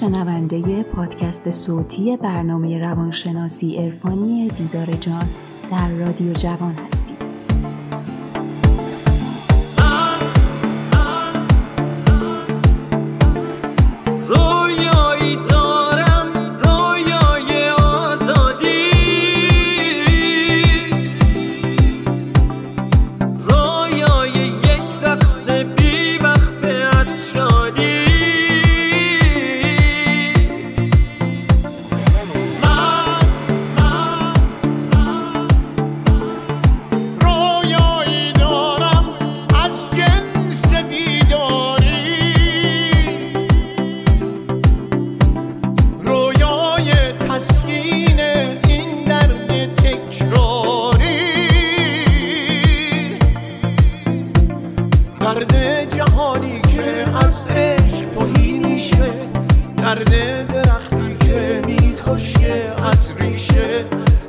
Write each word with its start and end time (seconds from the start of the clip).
شنونده 0.00 0.82
پادکست 0.82 1.50
صوتی 1.50 2.16
برنامه 2.16 2.78
روانشناسی 2.78 3.76
عرفانی 3.76 4.48
دیدار 4.48 4.86
جان 4.86 5.28
در 5.70 5.88
رادیو 5.88 6.32
جوان 6.32 6.74
هستید. 6.74 7.17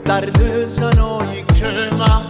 درد 0.10 0.68
زنایی 0.68 1.44
که 1.44 1.66
من 2.00 2.29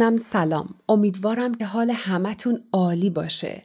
عزیزانم 0.00 0.16
سلام. 0.16 0.74
امیدوارم 0.88 1.54
که 1.54 1.66
حال 1.66 1.90
همتون 1.90 2.60
عالی 2.72 3.10
باشه. 3.10 3.62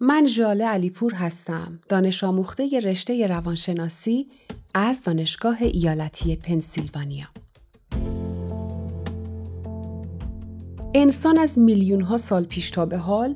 من 0.00 0.26
ژاله 0.26 0.64
علیپور 0.64 1.14
هستم. 1.14 1.80
دانش 1.88 2.24
آموخته 2.24 2.80
رشته 2.80 3.26
روانشناسی 3.26 4.26
از 4.74 5.02
دانشگاه 5.02 5.56
ایالتی 5.62 6.36
پنسیلوانیا. 6.36 7.26
انسان 10.94 11.38
از 11.38 11.58
میلیون 11.58 12.00
ها 12.00 12.16
سال 12.16 12.44
پیش 12.44 12.70
تا 12.70 12.86
به 12.86 12.98
حال 12.98 13.34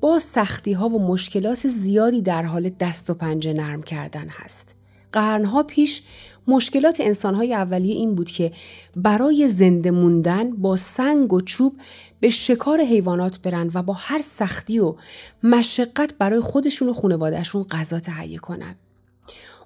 با 0.00 0.18
سختی 0.18 0.72
ها 0.72 0.88
و 0.88 1.06
مشکلات 1.06 1.68
زیادی 1.68 2.22
در 2.22 2.42
حال 2.42 2.68
دست 2.68 3.10
و 3.10 3.14
پنجه 3.14 3.52
نرم 3.52 3.82
کردن 3.82 4.28
هست. 4.28 4.79
قرنها 5.12 5.62
پیش 5.62 6.02
مشکلات 6.46 6.96
انسانهای 7.00 7.54
اولیه 7.54 7.94
این 7.94 8.14
بود 8.14 8.30
که 8.30 8.52
برای 8.96 9.48
زنده 9.48 9.90
موندن 9.90 10.50
با 10.50 10.76
سنگ 10.76 11.32
و 11.32 11.40
چوب 11.40 11.76
به 12.20 12.30
شکار 12.30 12.80
حیوانات 12.80 13.38
برن 13.42 13.70
و 13.74 13.82
با 13.82 13.92
هر 13.92 14.20
سختی 14.20 14.78
و 14.78 14.94
مشقت 15.42 16.14
برای 16.18 16.40
خودشون 16.40 16.88
و 16.88 16.92
خانوادهشون 16.92 17.62
غذا 17.62 18.00
تهیه 18.00 18.38
کنن. 18.38 18.74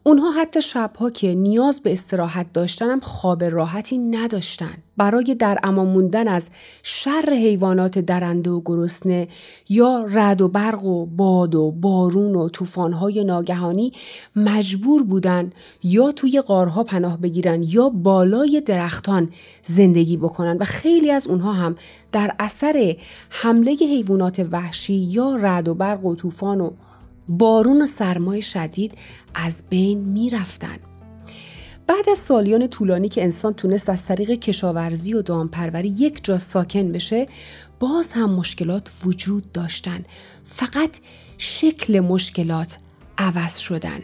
اونها 0.06 0.30
حتی 0.30 0.62
شبها 0.62 1.10
که 1.10 1.34
نیاز 1.34 1.80
به 1.80 1.92
استراحت 1.92 2.52
داشتن 2.52 3.00
خواب 3.00 3.44
راحتی 3.44 3.98
نداشتن. 3.98 4.74
برای 4.96 5.34
در 5.34 5.58
امان 5.62 5.86
موندن 5.86 6.28
از 6.28 6.50
شر 6.82 7.30
حیوانات 7.30 7.98
درنده 7.98 8.50
و 8.50 8.60
گرسنه 8.64 9.28
یا 9.68 10.06
رد 10.10 10.40
و 10.40 10.48
برق 10.48 10.84
و 10.84 11.06
باد 11.06 11.54
و 11.54 11.70
بارون 11.70 12.34
و 12.34 12.48
طوفان‌های 12.48 13.24
ناگهانی 13.24 13.92
مجبور 14.36 15.02
بودن 15.02 15.50
یا 15.82 16.12
توی 16.12 16.40
غارها 16.40 16.84
پناه 16.84 17.20
بگیرن 17.20 17.62
یا 17.62 17.88
بالای 17.88 18.60
درختان 18.60 19.30
زندگی 19.62 20.16
بکنن 20.16 20.56
و 20.56 20.64
خیلی 20.64 21.10
از 21.10 21.26
اونها 21.26 21.52
هم 21.52 21.74
در 22.12 22.34
اثر 22.38 22.96
حمله 23.30 23.76
حیوانات 23.80 24.46
وحشی 24.50 24.94
یا 24.94 25.36
رد 25.36 25.68
و 25.68 25.74
برق 25.74 26.04
و 26.04 26.14
طوفان 26.14 26.60
و 26.60 26.70
بارون 27.28 27.82
و 27.82 27.86
سرمای 27.86 28.42
شدید 28.42 28.92
از 29.34 29.62
بین 29.70 29.98
می 29.98 30.30
رفتن. 30.30 30.78
بعد 31.86 32.08
از 32.08 32.18
سالیان 32.18 32.66
طولانی 32.66 33.08
که 33.08 33.22
انسان 33.22 33.52
تونست 33.52 33.88
از 33.88 34.04
طریق 34.04 34.30
کشاورزی 34.30 35.14
و 35.14 35.22
دامپروری 35.22 35.88
یک 35.88 36.24
جا 36.24 36.38
ساکن 36.38 36.92
بشه 36.92 37.26
باز 37.80 38.12
هم 38.12 38.30
مشکلات 38.30 38.90
وجود 39.04 39.52
داشتن 39.52 40.04
فقط 40.44 40.90
شکل 41.38 42.00
مشکلات 42.00 42.78
عوض 43.18 43.56
شدن 43.56 44.00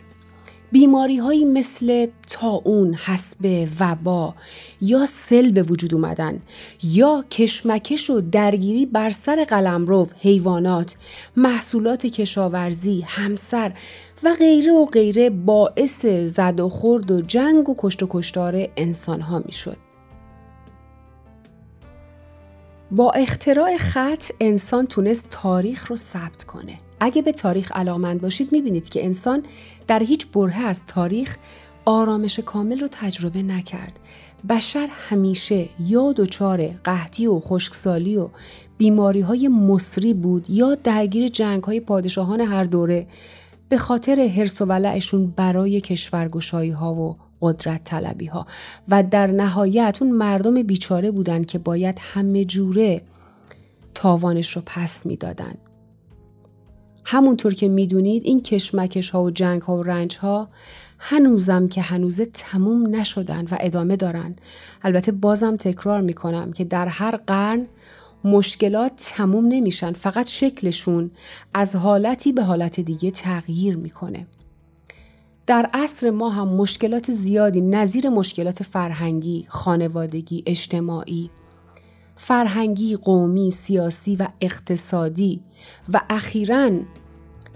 بیماری 0.73 1.17
هایی 1.17 1.45
مثل 1.45 2.07
تاون، 2.29 2.95
حسبه، 2.95 3.69
وبا 3.81 4.35
یا 4.81 5.07
سل 5.07 5.51
به 5.51 5.63
وجود 5.63 5.95
اومدن 5.95 6.43
یا 6.83 7.25
کشمکش 7.31 8.11
و 8.11 8.21
درگیری 8.21 8.87
بر 8.87 9.11
سر 9.11 9.45
قلمرو، 9.45 10.09
حیوانات، 10.21 10.97
محصولات 11.37 12.07
کشاورزی، 12.07 13.05
همسر 13.07 13.73
و 14.23 14.35
غیره 14.39 14.73
و 14.73 14.87
غیره 14.87 15.31
باعث 15.31 16.07
زد 16.07 16.61
و 16.61 16.69
خورد 16.69 17.11
و 17.11 17.21
جنگ 17.21 17.69
و 17.69 17.75
کشت 17.79 18.03
و 18.03 18.07
کشتار 18.11 18.69
انسان 18.77 19.21
ها 19.21 19.43
می 19.47 19.53
شد. 19.53 19.77
با 22.91 23.11
اختراع 23.11 23.77
خط 23.77 24.25
انسان 24.41 24.87
تونست 24.87 25.27
تاریخ 25.31 25.87
رو 25.87 25.97
ثبت 25.97 26.45
کنه. 26.45 26.79
اگه 27.01 27.23
به 27.23 27.33
تاریخ 27.33 27.73
علاقمند 27.75 28.21
باشید 28.21 28.53
می‌بینید 28.53 28.89
که 28.89 29.05
انسان 29.05 29.43
در 29.87 30.03
هیچ 30.03 30.27
بره 30.27 30.57
از 30.57 30.87
تاریخ 30.87 31.37
آرامش 31.85 32.39
کامل 32.39 32.81
رو 32.81 32.89
تجربه 32.91 33.43
نکرد. 33.43 34.01
بشر 34.49 34.89
همیشه 35.09 35.69
یا 35.81 36.13
دچار 36.13 36.67
قحطی 36.67 37.27
و 37.27 37.41
خشکسالی 37.41 38.17
و 38.17 38.29
بیماری 38.79 39.21
های 39.21 39.49
مصری 39.49 40.15
بود 40.15 40.51
یا 40.51 40.75
درگیر 40.75 41.29
جنگ 41.29 41.65
های 41.65 41.81
پادشاهان 41.81 42.41
هر 42.41 42.65
دوره 42.65 43.07
به 43.69 43.79
خاطر 43.79 44.21
حرس 44.37 44.63
و 44.63 44.65
ولعشون 44.65 45.27
برای 45.37 45.81
کشورگشایی 45.81 46.71
ها 46.71 46.95
و 46.95 47.17
قدرت 47.43 47.85
طلبی 47.85 48.27
ها 48.27 48.47
و 48.89 49.03
در 49.03 49.27
نهایت 49.27 49.99
اون 50.01 50.11
مردم 50.11 50.63
بیچاره 50.63 51.11
بودن 51.11 51.45
که 51.45 51.59
باید 51.59 51.99
همه 52.01 52.45
جوره 52.45 53.03
تاوانش 53.95 54.57
رو 54.57 54.63
پس 54.67 55.07
می‌دادن. 55.07 55.55
همونطور 57.13 57.55
که 57.55 57.69
می‌دونید 57.69 58.23
این 58.25 58.43
کشمکش 58.43 59.11
ها 59.11 59.23
و 59.23 59.31
جنگ 59.31 59.63
ها 59.63 59.77
و 59.77 59.83
رنج 59.83 60.17
ها 60.17 60.49
هنوزم 60.99 61.69
که 61.69 61.83
هنوزه 61.83 62.27
تموم 62.27 62.97
نشدن 62.97 63.45
و 63.51 63.57
ادامه 63.61 63.97
دارن. 63.97 64.37
البته 64.83 65.13
بازم 65.13 65.57
تکرار 65.57 66.01
می‌کنم 66.01 66.53
که 66.53 66.65
در 66.65 66.87
هر 66.87 67.17
قرن 67.17 67.67
مشکلات 68.25 68.93
تموم 68.97 69.47
نمیشن 69.47 69.93
فقط 69.93 70.29
شکلشون 70.29 71.11
از 71.55 71.77
حالتی 71.77 72.33
به 72.33 72.43
حالت 72.43 72.81
دیگه 72.81 73.11
تغییر 73.11 73.77
می‌کنه. 73.77 74.27
در 75.47 75.71
عصر 75.73 76.11
ما 76.11 76.31
هم 76.31 76.49
مشکلات 76.49 77.13
زیادی 77.13 77.61
نظیر 77.61 78.09
مشکلات 78.09 78.63
فرهنگی، 78.63 79.47
خانوادگی، 79.49 80.43
اجتماعی، 80.47 81.31
فرهنگی، 82.17 82.97
قومی، 82.97 83.51
سیاسی 83.51 84.17
و 84.17 84.29
اقتصادی 84.41 85.43
و 85.93 86.01
اخیرا 86.11 86.71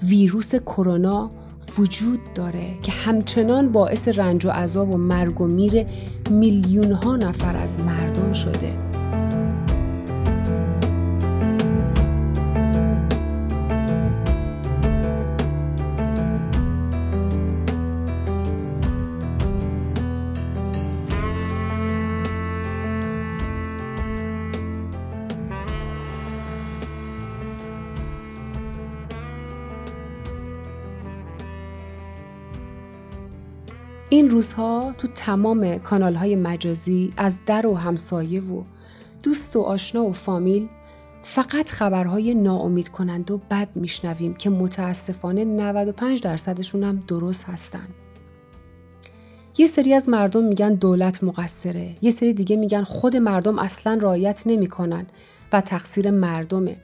ویروس 0.09 0.55
کرونا 0.55 1.31
وجود 1.79 2.21
داره 2.35 2.67
که 2.83 2.93
همچنان 2.93 3.73
باعث 3.73 4.09
رنج 4.09 4.47
و 4.47 4.51
عذاب 4.51 4.91
و 4.91 4.97
مرگ 4.97 5.41
و 5.41 5.47
میر 5.47 5.87
میلیون 6.31 6.93
ها 6.93 7.17
نفر 7.17 7.57
از 7.57 7.81
مردم 7.81 8.33
شده. 8.33 8.84
روزها 34.35 34.95
تو 34.99 35.09
تمام 35.09 35.79
کانال 35.79 36.15
های 36.15 36.37
مجازی 36.37 37.13
از 37.17 37.39
در 37.47 37.67
و 37.67 37.75
همسایه 37.75 38.41
و 38.41 38.63
دوست 39.23 39.57
و 39.57 39.61
آشنا 39.61 40.05
و 40.05 40.13
فامیل 40.13 40.69
فقط 41.23 41.71
خبرهای 41.71 42.35
ناامید 42.35 42.89
کنند 42.89 43.31
و 43.31 43.39
بد 43.51 43.69
میشنویم 43.75 44.35
که 44.35 44.51
متاسفانه 44.51 45.45
95 45.45 46.21
درصدشون 46.21 46.85
هم 46.85 47.03
درست 47.09 47.45
هستن. 47.45 47.87
یه 49.59 49.67
سری 49.67 49.95
از 49.95 50.09
مردم 50.09 50.45
میگن 50.45 50.75
دولت 50.75 51.25
مقصره، 51.25 51.91
یه 52.03 52.11
سری 52.11 52.33
دیگه 52.33 52.57
میگن 52.57 52.83
خود 52.83 53.17
مردم 53.17 53.59
اصلا 53.59 53.99
رایت 54.03 54.43
نمی‌کنن 54.47 55.07
و 55.53 55.61
تقصیر 55.61 56.11
مردمه. 56.11 56.77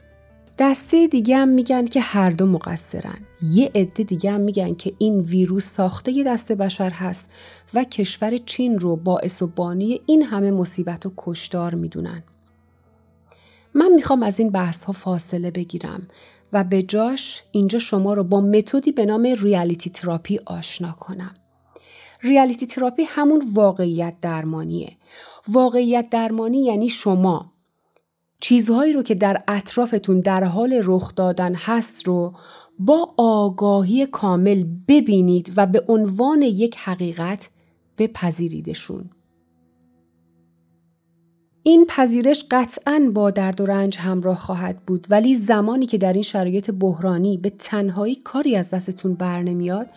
دسته 0.61 1.07
دیگه 1.07 1.37
هم 1.37 1.47
میگن 1.47 1.85
که 1.85 2.01
هر 2.01 2.29
دو 2.29 2.45
مقصرن. 2.45 3.17
یه 3.43 3.71
عده 3.75 4.03
دیگه 4.03 4.31
هم 4.31 4.41
میگن 4.41 4.75
که 4.75 4.93
این 4.97 5.19
ویروس 5.19 5.65
ساخته 5.65 6.11
یه 6.11 6.23
دست 6.23 6.51
بشر 6.51 6.89
هست 6.89 7.33
و 7.73 7.83
کشور 7.83 8.37
چین 8.37 8.79
رو 8.79 8.95
باعث 8.95 9.41
و 9.41 9.47
بانی 9.47 10.01
این 10.05 10.23
همه 10.23 10.51
مصیبت 10.51 11.05
و 11.05 11.13
کشدار 11.17 11.75
می‌دونن. 11.75 12.23
من 13.73 13.91
می‌خوام 13.91 14.23
از 14.23 14.39
این 14.39 14.49
بحث 14.49 14.83
ها 14.83 14.93
فاصله 14.93 15.51
بگیرم 15.51 16.07
و 16.53 16.63
به 16.63 16.83
جاش 16.83 17.43
اینجا 17.51 17.79
شما 17.79 18.13
رو 18.13 18.23
با 18.23 18.41
متدی 18.41 18.91
به 18.91 19.05
نام 19.05 19.23
ریالیتی 19.23 19.89
تراپی 19.89 20.39
آشنا 20.45 20.91
کنم. 20.91 21.35
ریالیتی 22.21 22.65
تراپی 22.65 23.03
همون 23.03 23.43
واقعیت 23.53 24.13
درمانیه. 24.21 24.91
واقعیت 25.47 26.09
درمانی 26.09 26.65
یعنی 26.65 26.89
شما 26.89 27.50
چیزهایی 28.41 28.93
رو 28.93 29.03
که 29.03 29.15
در 29.15 29.43
اطرافتون 29.47 30.19
در 30.19 30.43
حال 30.43 30.81
رخ 30.83 31.15
دادن 31.15 31.55
هست 31.55 32.07
رو 32.07 32.33
با 32.79 33.13
آگاهی 33.17 34.05
کامل 34.05 34.63
ببینید 34.87 35.53
و 35.57 35.65
به 35.65 35.85
عنوان 35.87 36.41
یک 36.41 36.77
حقیقت 36.77 37.49
بپذیریدشون. 37.97 39.09
این 41.63 41.85
پذیرش 41.89 42.45
قطعا 42.51 43.11
با 43.13 43.31
درد 43.31 43.61
و 43.61 43.65
رنج 43.65 43.97
همراه 43.97 44.39
خواهد 44.39 44.85
بود 44.85 45.07
ولی 45.09 45.35
زمانی 45.35 45.85
که 45.85 45.97
در 45.97 46.13
این 46.13 46.23
شرایط 46.23 46.71
بحرانی 46.71 47.37
به 47.37 47.49
تنهایی 47.49 48.15
کاری 48.15 48.55
از 48.55 48.69
دستتون 48.69 49.13
بر 49.13 49.41
نمیاد 49.41 49.87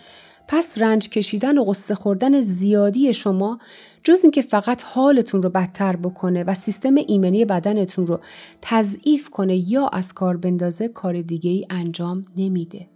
پس 0.47 0.77
رنج 0.77 1.09
کشیدن 1.09 1.57
و 1.57 1.63
قصه 1.63 1.95
خوردن 1.95 2.41
زیادی 2.41 3.13
شما 3.13 3.59
جز 4.05 4.19
اینکه 4.23 4.41
فقط 4.41 4.83
حالتون 4.83 5.43
رو 5.43 5.49
بدتر 5.49 5.95
بکنه 5.95 6.43
و 6.43 6.53
سیستم 6.53 6.95
ایمنی 6.95 7.45
بدنتون 7.45 8.07
رو 8.07 8.19
تضعیف 8.61 9.29
کنه 9.29 9.71
یا 9.71 9.87
از 9.87 10.13
کار 10.13 10.37
بندازه 10.37 10.87
کار 10.87 11.21
دیگه 11.21 11.51
ای 11.51 11.65
انجام 11.69 12.25
نمیده. 12.37 12.87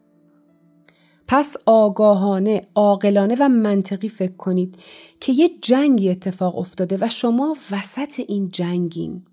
پس 1.27 1.55
آگاهانه، 1.65 2.61
عاقلانه 2.75 3.35
و 3.39 3.49
منطقی 3.49 4.09
فکر 4.09 4.35
کنید 4.35 4.75
که 5.19 5.33
یه 5.33 5.49
جنگی 5.61 6.09
اتفاق 6.09 6.57
افتاده 6.57 6.97
و 7.01 7.09
شما 7.09 7.55
وسط 7.71 8.19
این 8.27 8.51
جنگین. 8.51 9.23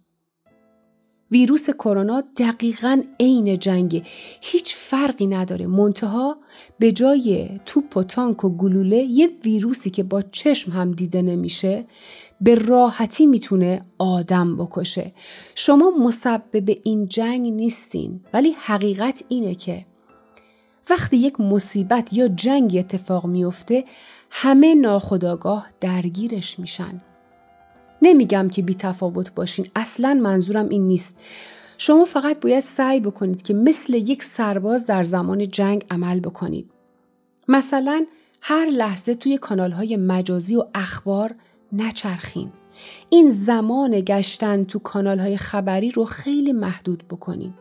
ویروس 1.31 1.71
کرونا 1.71 2.23
دقیقا 2.37 3.03
عین 3.21 3.59
جنگه. 3.59 4.03
هیچ 4.41 4.75
فرقی 4.75 5.27
نداره. 5.27 5.67
منتها 5.67 6.37
به 6.79 6.93
جای 6.93 7.49
توپ 7.67 7.97
و 7.97 8.03
تانک 8.03 8.45
و 8.45 8.57
گلوله 8.57 8.97
یه 8.97 9.31
ویروسی 9.45 9.91
که 9.91 10.03
با 10.03 10.23
چشم 10.23 10.73
هم 10.73 10.93
دیده 10.93 11.23
نمیشه 11.23 11.87
به 12.41 12.55
راحتی 12.55 13.27
می‌تونه 13.27 13.85
آدم 13.99 14.57
بکشه. 14.57 15.13
شما 15.55 15.91
مسبب 15.91 16.79
این 16.85 17.09
جنگ 17.09 17.53
نیستین 17.53 18.21
ولی 18.33 18.51
حقیقت 18.51 19.23
اینه 19.29 19.55
که 19.55 19.87
وقتی 20.91 21.17
یک 21.17 21.41
مصیبت 21.41 22.13
یا 22.13 22.29
جنگ 22.29 22.77
اتفاق 22.79 23.27
میفته 23.27 23.85
همه 24.31 24.75
ناخداگاه 24.75 25.67
درگیرش 25.81 26.59
میشن. 26.59 27.03
نمیگم 28.03 28.49
که 28.49 28.63
بی 28.63 28.75
تفاوت 28.75 29.35
باشین. 29.35 29.67
اصلا 29.77 30.15
منظورم 30.15 30.69
این 30.69 30.89
نیست. 30.89 31.21
شما 31.79 32.05
فقط 32.05 32.41
باید 32.41 32.61
سعی 32.61 33.01
بکنید 33.01 33.43
که 33.43 33.55
مثل 33.55 33.95
یک 33.95 34.23
سرباز 34.23 34.87
در 34.87 35.03
زمان 35.03 35.49
جنگ 35.49 35.85
عمل 35.91 36.21
بکنید. 36.21 36.71
مثلا 37.49 38.07
هر 38.41 38.67
لحظه 38.67 39.15
توی 39.15 39.39
کانال 39.39 39.73
های 39.73 39.97
مجازی 39.97 40.57
و 40.57 40.65
اخبار 40.75 41.35
نچرخین. 41.73 42.53
این 43.11 43.31
زمان 43.31 44.01
گشتن 44.01 44.65
تو 44.65 44.79
کانال 44.79 45.19
های 45.19 45.37
خبری 45.37 45.91
رو 45.91 46.05
خیلی 46.05 46.53
محدود 46.53 47.05
بکنید 47.11 47.55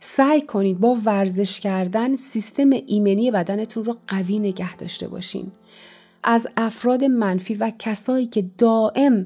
سعی 0.00 0.40
کنید 0.40 0.80
با 0.80 0.96
ورزش 1.04 1.60
کردن 1.60 2.16
سیستم 2.16 2.70
ایمنی 2.70 3.30
بدنتون 3.30 3.84
رو 3.84 3.96
قوی 4.08 4.38
نگه 4.38 4.76
داشته 4.76 5.08
باشین. 5.08 5.52
از 6.24 6.46
افراد 6.56 7.04
منفی 7.04 7.54
و 7.54 7.72
کسایی 7.78 8.26
که 8.26 8.44
دائم 8.58 9.24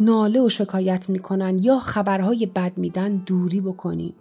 ناله 0.00 0.40
و 0.40 0.48
شکایت 0.48 1.10
می‌کنن 1.10 1.58
یا 1.58 1.78
خبرهای 1.78 2.46
بد 2.46 2.72
میدن 2.78 3.16
دوری 3.16 3.60
بکنین. 3.60 4.12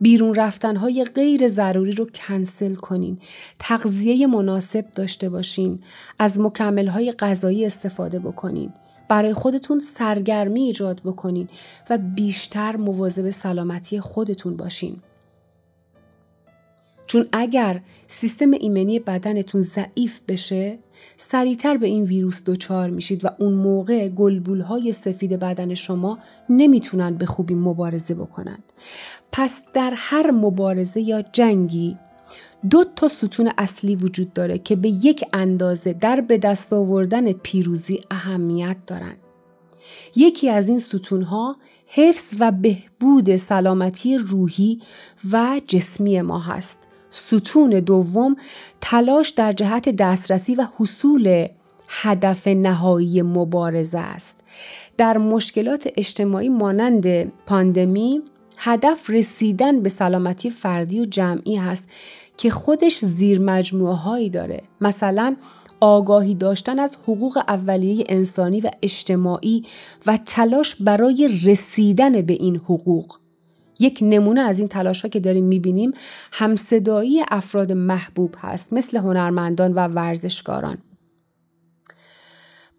بیرون 0.00 0.34
رفتنهای 0.34 1.04
غیر 1.04 1.48
ضروری 1.48 1.92
رو 1.92 2.06
کنسل 2.14 2.74
کنین. 2.74 3.18
تغذیه 3.58 4.26
مناسب 4.26 4.84
داشته 4.96 5.28
باشین. 5.28 5.80
از 6.18 6.40
مکملهای 6.40 7.12
غذایی 7.12 7.66
استفاده 7.66 8.18
بکنین. 8.18 8.72
برای 9.08 9.34
خودتون 9.34 9.78
سرگرمی 9.78 10.60
ایجاد 10.60 11.00
بکنین 11.04 11.48
و 11.90 11.98
بیشتر 11.98 12.76
مواظب 12.76 13.30
سلامتی 13.30 14.00
خودتون 14.00 14.56
باشین. 14.56 14.96
چون 17.06 17.26
اگر 17.32 17.80
سیستم 18.06 18.50
ایمنی 18.50 18.98
بدنتون 18.98 19.60
ضعیف 19.60 20.20
بشه 20.28 20.78
سریعتر 21.16 21.76
به 21.76 21.86
این 21.86 22.04
ویروس 22.04 22.42
دچار 22.46 22.90
میشید 22.90 23.24
و 23.24 23.28
اون 23.38 23.52
موقع 23.52 24.08
گلبولهای 24.08 24.92
سفید 24.92 25.38
بدن 25.38 25.74
شما 25.74 26.18
نمی‌تونن 26.48 27.14
به 27.14 27.26
خوبی 27.26 27.54
مبارزه 27.54 28.14
بکنن 28.14 28.58
پس 29.32 29.62
در 29.74 29.92
هر 29.96 30.30
مبارزه 30.30 31.00
یا 31.00 31.22
جنگی 31.22 31.98
دو 32.70 32.84
تا 32.96 33.08
ستون 33.08 33.52
اصلی 33.58 33.96
وجود 33.96 34.32
داره 34.32 34.58
که 34.58 34.76
به 34.76 34.88
یک 34.88 35.24
اندازه 35.32 35.92
در 35.92 36.20
به 36.20 36.38
دست 36.38 36.72
آوردن 36.72 37.32
پیروزی 37.32 38.00
اهمیت 38.10 38.76
دارن 38.86 39.16
یکی 40.16 40.50
از 40.50 40.68
این 40.68 40.78
ستونها 40.78 41.56
حفظ 41.86 42.36
و 42.38 42.52
بهبود 42.52 43.36
سلامتی 43.36 44.16
روحی 44.16 44.80
و 45.32 45.60
جسمی 45.66 46.22
ما 46.22 46.38
هست. 46.38 46.78
ستون 47.14 47.70
دوم 47.70 48.36
تلاش 48.80 49.30
در 49.30 49.52
جهت 49.52 49.88
دسترسی 49.88 50.54
و 50.54 50.66
حصول 50.78 51.46
هدف 51.88 52.48
نهایی 52.48 53.22
مبارزه 53.22 53.98
است. 53.98 54.40
در 54.96 55.18
مشکلات 55.18 55.88
اجتماعی 55.96 56.48
مانند 56.48 57.32
پاندمی 57.46 58.22
هدف 58.56 59.10
رسیدن 59.10 59.82
به 59.82 59.88
سلامتی 59.88 60.50
فردی 60.50 61.00
و 61.00 61.04
جمعی 61.04 61.56
هست 61.56 61.84
که 62.36 62.50
خودش 62.50 62.98
زیر 63.04 63.40
مجموعه 63.40 63.94
هایی 63.94 64.30
داره. 64.30 64.62
مثلا 64.80 65.36
آگاهی 65.80 66.34
داشتن 66.34 66.78
از 66.78 66.96
حقوق 67.02 67.36
اولیه 67.48 68.04
انسانی 68.08 68.60
و 68.60 68.70
اجتماعی 68.82 69.64
و 70.06 70.18
تلاش 70.26 70.74
برای 70.74 71.40
رسیدن 71.44 72.22
به 72.22 72.32
این 72.32 72.56
حقوق 72.56 73.16
یک 73.78 73.98
نمونه 74.02 74.40
از 74.40 74.58
این 74.58 74.68
تلاش 74.68 75.02
ها 75.02 75.08
که 75.08 75.20
داریم 75.20 75.44
می‌بینیم 75.44 75.92
همصدایی 76.32 77.22
افراد 77.28 77.72
محبوب 77.72 78.34
هست 78.38 78.72
مثل 78.72 78.96
هنرمندان 78.96 79.72
و 79.72 79.78
ورزشکاران. 79.78 80.78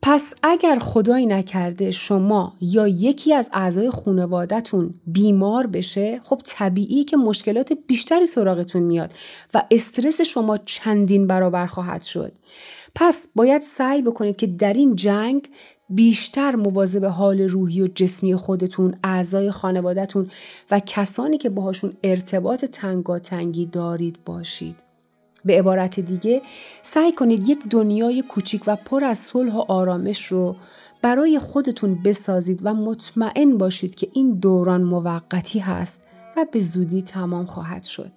پس 0.08 0.34
اگر 0.44 0.80
خدایی 0.80 1.26
نکرده 1.26 1.92
شما 1.92 2.54
یا 2.62 2.88
یکی 2.88 3.34
از 3.34 3.50
اعضای 3.54 3.90
خانوادهتون 3.90 4.94
بیمار 5.08 5.68
بشه 5.68 6.20
خب 6.24 6.42
طبیعی 6.46 7.04
که 7.04 7.18
مشکلات 7.18 7.74
بیشتری 7.88 8.26
سراغتون 8.26 8.84
میاد 8.84 9.14
و 9.54 9.64
استرس 9.72 10.22
شما 10.22 10.58
چندین 10.58 11.28
برابر 11.28 11.66
خواهد 11.66 12.04
شد. 12.04 12.32
پس 12.96 13.28
باید 13.36 13.62
سعی 13.62 14.02
بکنید 14.02 14.36
که 14.36 14.48
در 14.48 14.74
این 14.74 14.96
جنگ 14.96 15.50
بیشتر 15.90 16.56
مواظب 16.56 17.06
حال 17.06 17.42
روحی 17.42 17.82
و 17.82 17.88
جسمی 17.88 18.36
خودتون، 18.36 18.96
اعضای 19.04 19.52
خانوادهتون 19.52 20.32
و 20.72 20.80
کسانی 20.80 21.38
که 21.38 21.50
باهاشون 21.50 21.98
ارتباط 22.04 22.66
تنگاتنگی 22.66 23.66
دارید 23.66 24.18
باشید. 24.26 24.76
به 25.46 25.60
عبارت 25.60 26.00
دیگه 26.00 26.42
سعی 26.82 27.12
کنید 27.12 27.50
یک 27.50 27.60
دنیای 27.70 28.22
کوچیک 28.22 28.64
و 28.68 28.76
پر 28.76 29.04
از 29.04 29.18
صلح 29.18 29.56
و 29.56 29.64
آرامش 29.68 30.26
رو 30.26 30.56
برای 31.02 31.40
خودتون 31.40 32.04
بسازید 32.04 32.60
و 32.64 32.74
مطمئن 32.74 33.58
باشید 33.58 33.96
که 33.96 34.08
این 34.14 34.34
دوران 34.34 34.84
موقتی 34.84 35.60
هست 35.60 36.02
و 36.38 36.46
به 36.52 36.60
زودی 36.60 37.02
تمام 37.02 37.46
خواهد 37.46 37.84
شد. 37.84 38.12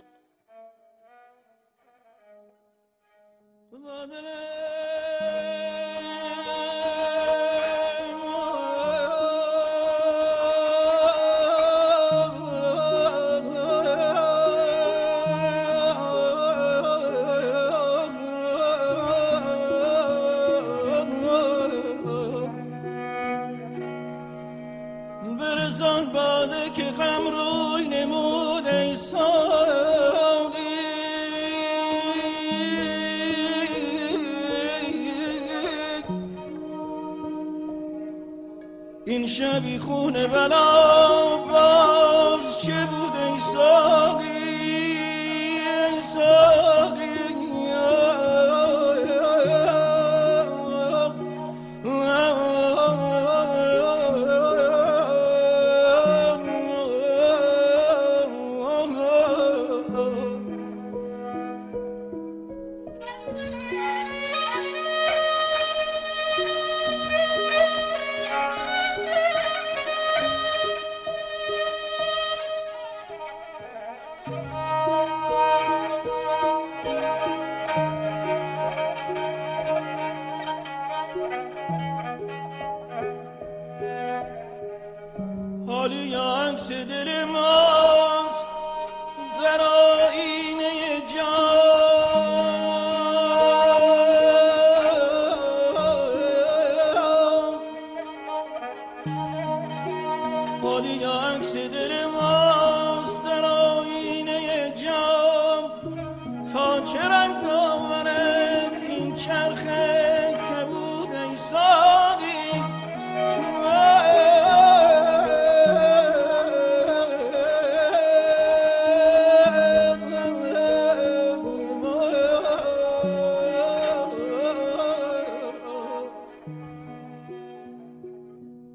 شبی 39.29 39.79
خونه 39.79 40.27
بلا. 40.27 41.37
باز 41.37 42.61
چه 42.61 42.87
بود 42.87 43.17
ای 43.17 43.39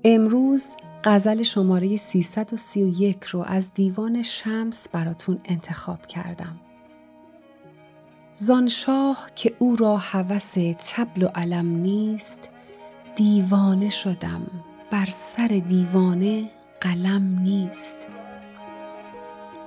امروز 0.05 0.69
غزل 1.03 1.43
شماره 1.43 1.97
331 1.97 3.23
رو 3.23 3.43
از 3.47 3.73
دیوان 3.73 4.21
شمس 4.21 4.87
براتون 4.87 5.39
انتخاب 5.45 6.05
کردم. 6.05 6.59
زانشاه 8.35 9.29
که 9.35 9.53
او 9.59 9.75
را 9.75 9.97
هوس 9.97 10.53
تبل 10.89 11.23
و 11.23 11.27
علم 11.27 11.67
نیست 11.67 12.49
دیوانه 13.15 13.89
شدم. 13.89 14.41
بر 14.91 15.05
سر 15.09 15.47
دیوانه 15.67 16.49
قلم 16.81 17.39
نیست. 17.39 18.07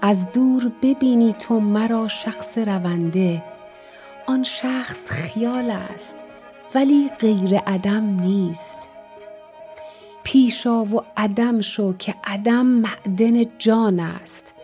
از 0.02 0.33
دور 0.33 0.73
ببینی 0.83 1.33
تو 1.33 1.61
مرا 1.61 2.09
شخص 2.09 2.59
رونده. 2.59 3.43
آن 4.26 4.43
شخص 4.43 5.09
خیال 5.09 5.71
است 5.71 6.16
ولی 6.75 7.09
غیر 7.09 7.59
عدم 7.59 8.05
نیست. 8.05 8.95
پیشا 10.26 10.85
و 10.85 11.00
عدم 11.16 11.61
شو 11.61 11.92
که 11.92 12.14
عدم 12.25 12.66
معدن 12.66 13.45
جان 13.59 14.00
است. 14.00 14.54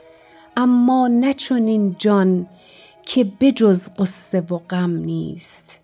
اما 0.56 1.08
نچنین 1.08 1.96
جان 1.98 2.46
که 3.06 3.24
بجز 3.40 3.88
قصه 3.98 4.40
و 4.40 4.58
غم 4.58 4.90
نیست. 4.90 5.80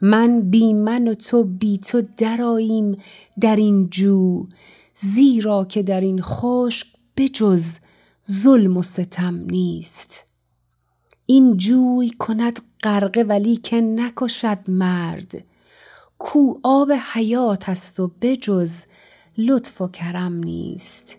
من 0.00 0.40
بی 0.40 0.74
من 0.74 1.08
و 1.08 1.14
تو 1.14 1.44
بی 1.44 1.78
تو 1.78 2.02
دراییم 2.16 2.96
در 3.40 3.56
این 3.56 3.90
جو 3.90 4.46
زیرا 4.94 5.64
که 5.64 5.82
در 5.82 6.00
این 6.00 6.22
خشک 6.22 6.86
بجز 7.16 7.78
ظلم 8.30 8.76
و 8.76 8.82
ستم 8.82 9.34
نیست. 9.34 10.24
این 11.26 11.56
جوی 11.56 12.10
کند 12.10 12.58
غرقه 12.82 13.22
ولی 13.22 13.56
که 13.56 13.80
نکشد 13.80 14.58
مرد. 14.68 15.44
کو 16.18 16.60
آب 16.62 16.92
حیات 16.92 17.68
است 17.68 18.00
و 18.00 18.10
بجز 18.22 18.84
لطف 19.38 19.80
و 19.80 19.88
کرم 19.88 20.32
نیست. 20.32 21.16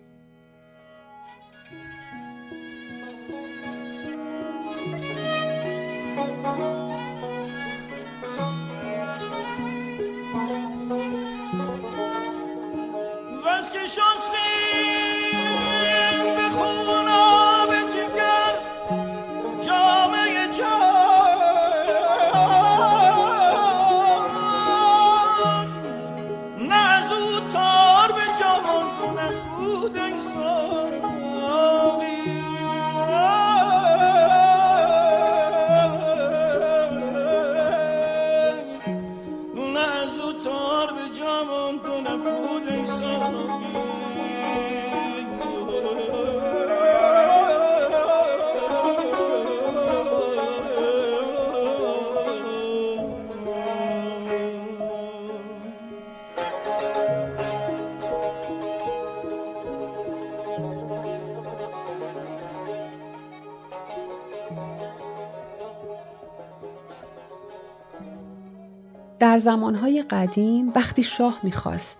در 69.30 69.38
زمانهای 69.38 70.02
قدیم 70.02 70.70
وقتی 70.76 71.02
شاه 71.02 71.40
می‌خواست 71.42 71.98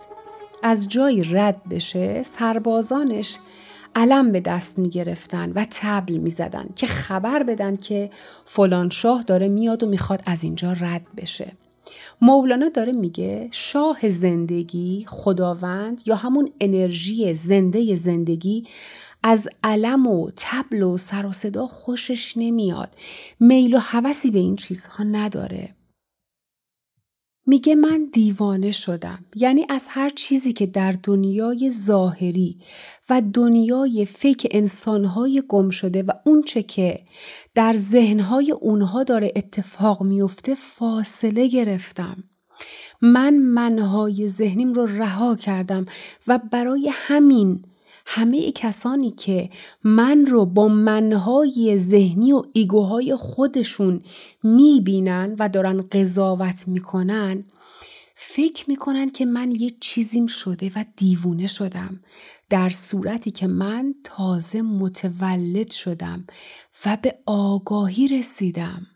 از 0.63 0.89
جایی 0.89 1.23
رد 1.23 1.69
بشه 1.69 2.23
سربازانش 2.23 3.35
علم 3.95 4.31
به 4.31 4.39
دست 4.39 4.79
می‌گرفتن 4.79 5.51
و 5.51 5.65
تبل 5.71 6.17
می‌زدن 6.17 6.65
که 6.75 6.87
خبر 6.87 7.43
بدن 7.43 7.75
که 7.75 8.09
فلان 8.45 8.89
شاه 8.89 9.23
داره 9.23 9.47
میاد 9.47 9.83
و 9.83 9.87
می‌خواد 9.87 10.23
از 10.25 10.43
اینجا 10.43 10.73
رد 10.73 11.05
بشه. 11.17 11.51
مولانا 12.21 12.69
داره 12.69 12.91
میگه 12.91 13.47
شاه 13.51 14.09
زندگی 14.09 15.05
خداوند 15.07 16.01
یا 16.05 16.15
همون 16.15 16.51
انرژی 16.61 17.33
زنده 17.33 17.95
زندگی 17.95 18.63
از 19.23 19.49
علم 19.63 20.07
و 20.07 20.31
تبل 20.35 20.83
و 20.83 20.97
سر 20.97 21.25
و 21.25 21.31
صدا 21.31 21.67
خوشش 21.67 22.33
نمیاد 22.37 22.89
میل 23.39 23.75
و 23.75 23.79
حوثی 23.79 24.31
به 24.31 24.39
این 24.39 24.55
چیزها 24.55 25.03
نداره 25.03 25.69
میگه 27.51 27.75
من 27.75 28.09
دیوانه 28.13 28.71
شدم. 28.71 29.25
یعنی 29.35 29.65
از 29.69 29.87
هر 29.89 30.09
چیزی 30.09 30.53
که 30.53 30.65
در 30.65 30.95
دنیای 31.03 31.69
ظاهری 31.69 32.57
و 33.09 33.21
دنیای 33.33 34.05
فکر 34.05 34.47
انسانهای 34.51 35.43
گم 35.47 35.69
شده 35.69 36.03
و 36.03 36.11
اونچه 36.25 36.63
که 36.63 36.99
در 37.55 37.73
ذهنهای 37.73 38.51
اونها 38.51 39.03
داره 39.03 39.31
اتفاق 39.35 40.03
میفته 40.03 40.55
فاصله 40.55 41.47
گرفتم. 41.47 42.23
من 43.01 43.37
منهای 43.37 44.27
ذهنیم 44.27 44.73
رو 44.73 44.85
رها 44.85 45.35
کردم 45.35 45.85
و 46.27 46.39
برای 46.51 46.89
همین 46.93 47.63
همه 48.05 48.51
کسانی 48.51 49.11
که 49.11 49.49
من 49.83 50.25
رو 50.25 50.45
با 50.45 50.67
منهای 50.67 51.77
ذهنی 51.77 52.33
و 52.33 52.43
ایگوهای 52.53 53.15
خودشون 53.15 54.01
می‌بینن 54.43 55.35
و 55.39 55.49
دارن 55.49 55.81
قضاوت 55.81 56.67
می‌کنن 56.67 57.43
فکر 58.15 58.69
می‌کنن 58.69 59.09
که 59.09 59.25
من 59.25 59.51
یه 59.51 59.69
چیزیم 59.79 60.27
شده 60.27 60.71
و 60.75 60.85
دیوونه 60.95 61.47
شدم 61.47 62.01
در 62.49 62.69
صورتی 62.69 63.31
که 63.31 63.47
من 63.47 63.95
تازه 64.03 64.61
متولد 64.61 65.71
شدم 65.71 66.25
و 66.85 66.97
به 67.01 67.19
آگاهی 67.25 68.07
رسیدم 68.07 68.87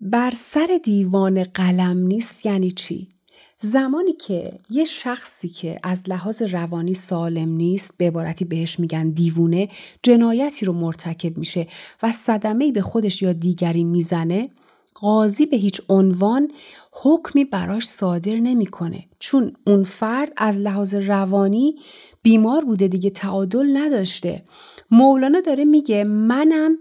بر 0.00 0.30
سر 0.36 0.80
دیوان 0.84 1.44
قلم 1.44 1.98
نیست 1.98 2.46
یعنی 2.46 2.70
چی؟ 2.70 3.15
زمانی 3.58 4.12
که 4.12 4.52
یه 4.70 4.84
شخصی 4.84 5.48
که 5.48 5.80
از 5.82 6.02
لحاظ 6.08 6.42
روانی 6.42 6.94
سالم 6.94 7.48
نیست 7.48 7.94
به 7.98 8.06
عبارتی 8.06 8.44
بهش 8.44 8.80
میگن 8.80 9.10
دیوونه 9.10 9.68
جنایتی 10.02 10.66
رو 10.66 10.72
مرتکب 10.72 11.38
میشه 11.38 11.66
و 12.02 12.12
صدمه 12.12 12.72
به 12.72 12.82
خودش 12.82 13.22
یا 13.22 13.32
دیگری 13.32 13.84
می‌زنه 13.84 14.50
قاضی 14.94 15.46
به 15.46 15.56
هیچ 15.56 15.80
عنوان 15.88 16.50
حکمی 16.92 17.44
براش 17.44 17.88
صادر 17.88 18.34
نمی‌کنه. 18.34 19.04
چون 19.18 19.52
اون 19.66 19.84
فرد 19.84 20.32
از 20.36 20.58
لحاظ 20.58 20.94
روانی 20.94 21.76
بیمار 22.22 22.64
بوده 22.64 22.88
دیگه 22.88 23.10
تعادل 23.10 23.76
نداشته. 23.76 24.44
مولانا 24.90 25.40
داره 25.40 25.64
میگه 25.64 26.04
منم 26.04 26.78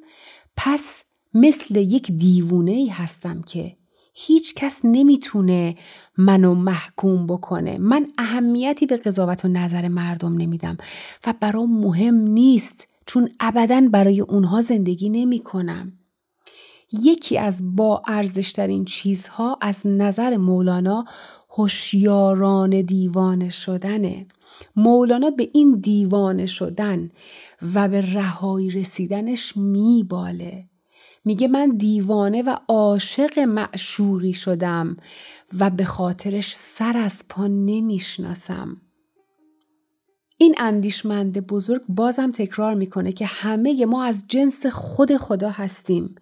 پس 0.57 1.03
مثل 1.33 1.75
یک 1.75 2.11
دیوونه 2.11 2.71
ای 2.71 2.88
هستم 2.88 3.41
که 3.41 3.75
هیچ 4.17 4.54
کس 4.54 4.82
نمی‌تونه 4.84 5.75
منو 6.17 6.54
محکوم 6.54 7.28
بکنه. 7.28 7.78
من 7.78 8.08
اهمیتی 8.17 8.86
به 8.86 8.97
قضاوت 8.97 9.45
و 9.45 9.47
نظر 9.47 9.88
مردم 9.88 10.38
نمیدم 10.38 10.78
و 11.28 11.34
برام 11.39 11.80
مهم 11.80 12.15
نیست 12.15 12.88
چون 13.06 13.30
ابدا 13.39 13.88
برای 13.91 14.21
اونها 14.21 14.62
زندگی 14.62 15.10
نمی 15.10 15.39
کنم. 15.39 15.93
یکی 16.91 17.38
از 17.38 17.75
با 17.75 18.01
ارزشترین 18.08 18.86
چیزها 18.86 19.58
از 19.62 19.82
نظر 19.86 20.38
مولانا 20.38 21.06
هوشیاران 21.49 22.82
دیوانه 22.82 23.49
شدنه. 23.49 24.28
مولانا 24.75 25.30
به 25.30 25.49
این 25.54 25.80
دیوانه 25.80 26.45
شدن 26.45 27.10
و 27.73 27.89
به 27.89 28.13
رهایی 28.13 28.69
رسیدنش 28.69 29.58
میباله. 29.58 30.65
میگه 31.25 31.47
من 31.47 31.77
دیوانه 31.77 32.41
و 32.41 32.55
عاشق 32.67 33.39
معشوقی 33.39 34.33
شدم 34.33 34.97
و 35.59 35.69
به 35.69 35.85
خاطرش 35.85 36.55
سر 36.55 36.97
از 36.97 37.23
پا 37.29 37.47
نمی‌شناسم. 37.47 38.77
این 40.38 40.55
اندیشمند 40.57 41.47
بزرگ 41.47 41.81
بازم 41.89 42.31
تکرار 42.31 42.73
می‌کنه 42.73 43.11
که 43.11 43.25
همه 43.25 43.85
ما 43.85 44.03
از 44.03 44.25
جنس 44.27 44.65
خود 44.65 45.17
خدا 45.17 45.49
هستیم. 45.49 46.15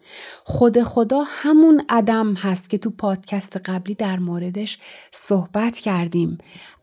خود 0.43 0.83
خدا 0.83 1.23
همون 1.27 1.83
عدم 1.89 2.33
هست 2.33 2.69
که 2.69 2.77
تو 2.77 2.89
پادکست 2.89 3.57
قبلی 3.57 3.95
در 3.95 4.19
موردش 4.19 4.77
صحبت 5.11 5.79
کردیم. 5.79 6.37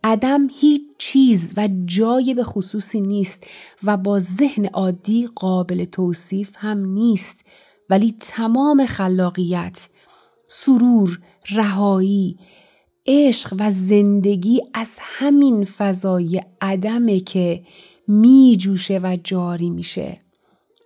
عدم 0.04 0.48
هیچ 0.52 0.82
چیز 0.98 1.54
و 1.56 1.68
جای 1.84 2.34
به 2.34 2.44
خصوصی 2.44 3.00
نیست 3.00 3.46
و 3.84 3.96
با 3.96 4.18
ذهن 4.18 4.66
عادی 4.66 5.28
قابل 5.34 5.84
توصیف 5.84 6.56
هم 6.58 6.84
نیست. 6.84 7.44
ولی 7.90 8.14
تمام 8.20 8.86
خلاقیت، 8.86 9.88
سرور، 10.48 11.20
رهایی، 11.50 12.38
عشق 13.06 13.54
و 13.58 13.70
زندگی 13.70 14.62
از 14.74 14.90
همین 15.00 15.64
فضای 15.64 16.42
عدمه 16.60 17.20
که 17.20 17.62
می 18.08 18.56
جوشه 18.58 19.00
و 19.02 19.18
جاری 19.24 19.70
میشه. 19.70 20.20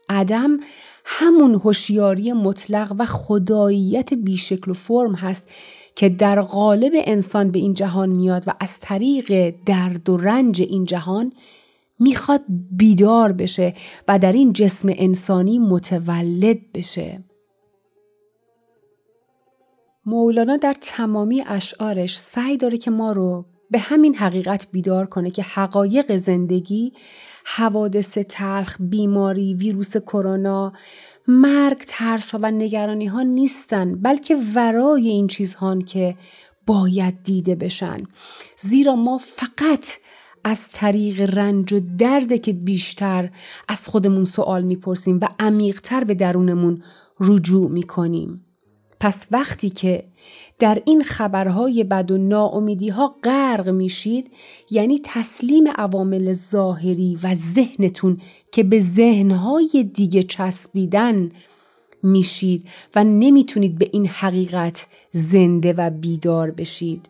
عدم 0.08 0.58
همون 1.04 1.54
هوشیاری 1.54 2.32
مطلق 2.32 2.94
و 2.98 3.06
خداییت 3.06 4.14
بیشکل 4.14 4.70
و 4.70 4.74
فرم 4.74 5.14
هست 5.14 5.50
که 5.96 6.08
در 6.08 6.40
قالب 6.40 6.92
انسان 6.94 7.50
به 7.50 7.58
این 7.58 7.74
جهان 7.74 8.08
میاد 8.08 8.44
و 8.46 8.52
از 8.60 8.80
طریق 8.80 9.54
درد 9.66 10.08
و 10.08 10.16
رنج 10.16 10.62
این 10.62 10.84
جهان 10.84 11.32
می‌خواد 11.98 12.42
بیدار 12.70 13.32
بشه 13.32 13.74
و 14.08 14.18
در 14.18 14.32
این 14.32 14.52
جسم 14.52 14.88
انسانی 14.92 15.58
متولد 15.58 16.72
بشه. 16.72 17.24
مولانا 20.06 20.56
در 20.56 20.74
تمامی 20.80 21.44
اشعارش 21.46 22.20
سعی 22.20 22.56
داره 22.56 22.78
که 22.78 22.90
ما 22.90 23.12
رو 23.12 23.44
به 23.70 23.78
همین 23.78 24.14
حقیقت 24.14 24.66
بیدار 24.72 25.06
کنه 25.06 25.30
که 25.30 25.42
حقایق 25.42 26.16
زندگی 26.16 26.92
حوادث 27.44 28.18
تلخ، 28.18 28.76
بیماری، 28.80 29.54
ویروس 29.54 29.96
کرونا، 29.96 30.72
مرگ، 31.28 31.82
ترس 31.86 32.34
و 32.34 32.50
نگرانی 32.50 33.06
ها 33.06 33.22
نیستن 33.22 34.00
بلکه 34.02 34.36
ورای 34.54 35.08
این 35.08 35.26
چیزهان 35.26 35.82
که 35.84 36.16
باید 36.66 37.22
دیده 37.22 37.54
بشن 37.54 38.02
زیرا 38.56 38.96
ما 38.96 39.18
فقط 39.18 39.86
از 40.44 40.68
طریق 40.72 41.20
رنج 41.38 41.72
و 41.72 41.80
درد 41.98 42.42
که 42.42 42.52
بیشتر 42.52 43.30
از 43.68 43.88
خودمون 43.88 44.24
سوال 44.24 44.62
می‌پرسیم 44.62 45.18
و 45.22 45.28
عمیقتر 45.38 46.04
به 46.04 46.14
درونمون 46.14 46.82
رجوع 47.20 47.70
می‌کنیم. 47.70 48.44
پس 49.00 49.26
وقتی 49.30 49.70
که 49.70 50.04
در 50.58 50.82
این 50.86 51.02
خبرهای 51.02 51.84
بد 51.84 52.10
و 52.10 52.18
ناامیدی 52.18 52.88
ها 52.88 53.14
غرق 53.24 53.68
میشید 53.68 54.30
یعنی 54.70 55.00
تسلیم 55.04 55.68
عوامل 55.68 56.32
ظاهری 56.32 57.18
و 57.22 57.34
ذهنتون 57.34 58.20
که 58.52 58.62
به 58.62 58.78
ذهنهای 58.78 59.90
دیگه 59.94 60.22
چسبیدن 60.22 61.28
میشید 62.02 62.68
و 62.96 63.04
نمی‌تونید 63.04 63.78
به 63.78 63.88
این 63.92 64.06
حقیقت 64.06 64.86
زنده 65.12 65.72
و 65.72 65.90
بیدار 65.90 66.50
بشید. 66.50 67.08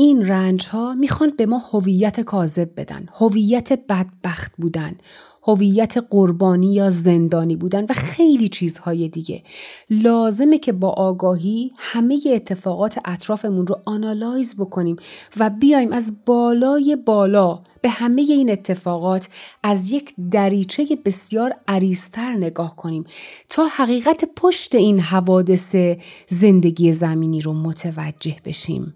این 0.00 0.26
رنج 0.26 0.66
ها 0.66 0.94
می‌خوان 0.94 1.30
به 1.30 1.46
ما 1.46 1.58
هویت 1.58 2.20
کاذب 2.20 2.70
بدن 2.76 3.08
هویت 3.18 3.72
بدبخت 3.72 4.52
بودن 4.58 4.94
هویت 5.42 5.94
قربانی 6.10 6.74
یا 6.74 6.90
زندانی 6.90 7.56
بودن 7.56 7.84
و 7.84 7.92
خیلی 7.92 8.48
چیزهای 8.48 9.08
دیگه 9.08 9.42
لازمه 9.90 10.58
که 10.58 10.72
با 10.72 10.88
آگاهی 10.88 11.72
همه 11.78 12.20
اتفاقات 12.26 12.98
اطرافمون 13.04 13.66
رو 13.66 13.80
آنالایز 13.84 14.54
بکنیم 14.60 14.96
و 15.36 15.50
بیایم 15.50 15.92
از 15.92 16.12
بالای 16.26 16.96
بالا 16.96 17.62
به 17.82 17.88
همه 17.88 18.22
این 18.22 18.50
اتفاقات 18.50 19.28
از 19.62 19.90
یک 19.90 20.14
دریچه 20.30 20.98
بسیار 21.04 21.54
عریضتر 21.68 22.32
نگاه 22.32 22.76
کنیم 22.76 23.04
تا 23.48 23.66
حقیقت 23.66 24.24
پشت 24.36 24.74
این 24.74 25.00
حوادث 25.00 25.76
زندگی 26.26 26.92
زمینی 26.92 27.40
رو 27.40 27.52
متوجه 27.52 28.36
بشیم. 28.44 28.94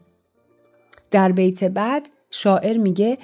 در 1.14 1.32
بیت 1.32 1.64
بعد 1.64 2.08
شاعر 2.30 2.76
میگه 2.76 3.18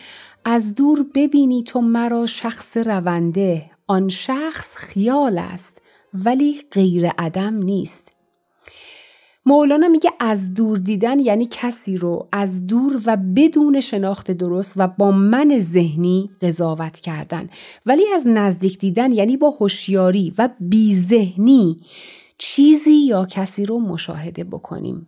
از 0.44 0.74
دور 0.74 1.06
ببینی 1.14 1.62
تو 1.62 1.80
مرا 1.80 2.26
شخص 2.26 2.76
رونده 2.76 3.70
آن 3.86 4.08
شخص 4.08 4.76
خیال 4.76 5.38
است 5.38 5.82
ولی 6.14 6.60
غیر 6.72 7.08
عدم 7.18 7.54
نیست. 7.54 8.12
مولانا 9.46 9.88
میگه 9.88 10.10
از 10.20 10.54
دور 10.54 10.78
دیدن 10.78 11.18
یعنی 11.18 11.48
کسی 11.50 11.96
رو 11.96 12.28
از 12.32 12.66
دور 12.66 13.02
و 13.06 13.16
بدون 13.36 13.80
شناخت 13.80 14.30
درست 14.30 14.72
و 14.76 14.88
با 14.88 15.10
من 15.10 15.58
ذهنی 15.58 16.30
قضاوت 16.42 17.00
کردن. 17.00 17.50
ولی 17.86 18.04
از 18.14 18.26
نزدیک 18.26 18.78
دیدن 18.78 19.10
یعنی 19.12 19.36
با 19.36 19.50
هوشیاری 19.50 20.32
و 20.38 20.48
بی 20.60 20.94
ذهنی 20.94 21.80
چیزی 22.38 23.06
یا 23.06 23.24
کسی 23.24 23.66
رو 23.66 23.78
مشاهده 23.78 24.44
بکنیم. 24.44 25.06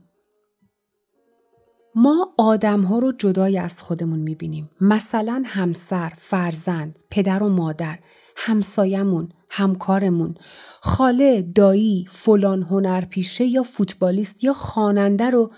ما 1.95 2.35
آدم 2.39 2.83
ها 2.83 2.99
رو 2.99 3.13
جدای 3.13 3.59
از 3.59 3.83
خودمون 3.83 4.19
می‌بینیم. 4.19 4.71
مثلا 4.81 5.43
همسر، 5.47 6.13
فرزند، 6.17 6.97
پدر 7.11 7.43
و 7.43 7.49
مادر، 7.49 7.99
همسایمون، 8.37 9.29
همکارمون، 9.51 10.35
خاله، 10.81 11.43
دایی، 11.43 12.07
فلان 12.11 12.63
هنرپیشه 12.63 13.45
یا 13.45 13.63
فوتبالیست 13.63 14.45
یا 14.45 14.53
خواننده 14.53 15.31
رو 15.31 15.51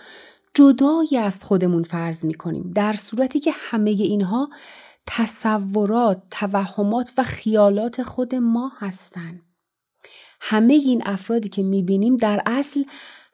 جدای 0.54 1.16
از 1.16 1.44
خودمون 1.44 1.82
فرض 1.82 2.24
می‌کنیم. 2.24 2.72
در 2.74 2.92
صورتی 2.92 3.40
که 3.40 3.50
همه 3.54 3.90
اینها 3.90 4.48
تصورات، 5.06 6.22
توهمات 6.30 7.12
و 7.18 7.22
خیالات 7.22 8.02
خود 8.02 8.34
ما 8.34 8.72
هستند. 8.78 9.42
همه 10.40 10.74
این 10.74 11.02
افرادی 11.06 11.48
که 11.48 11.62
می‌بینیم 11.62 12.16
در 12.16 12.42
اصل 12.46 12.84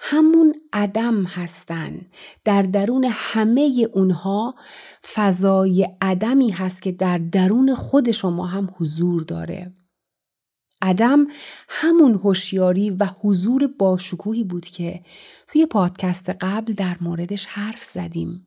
همون 0.03 0.55
عدم 0.73 1.25
هستن. 1.25 2.01
در 2.45 2.63
درون 2.63 3.07
همه 3.11 3.89
اونها 3.93 4.55
فضای 5.15 5.89
عدمی 6.01 6.51
هست 6.51 6.83
که 6.83 6.93
در 6.93 7.19
درون 7.19 7.75
خود 7.75 8.11
شما 8.11 8.47
هم 8.47 8.75
حضور 8.79 9.23
داره. 9.23 9.73
عدم 10.83 11.27
همون 11.69 12.15
هوشیاری 12.15 12.91
و 12.91 13.07
حضور 13.21 13.67
باشکوهی 13.67 14.45
بود 14.45 14.67
که 14.67 15.01
توی 15.47 15.67
پادکست 15.67 16.31
قبل 16.31 16.73
در 16.73 16.97
موردش 17.01 17.47
حرف 17.47 17.85
زدیم. 17.85 18.47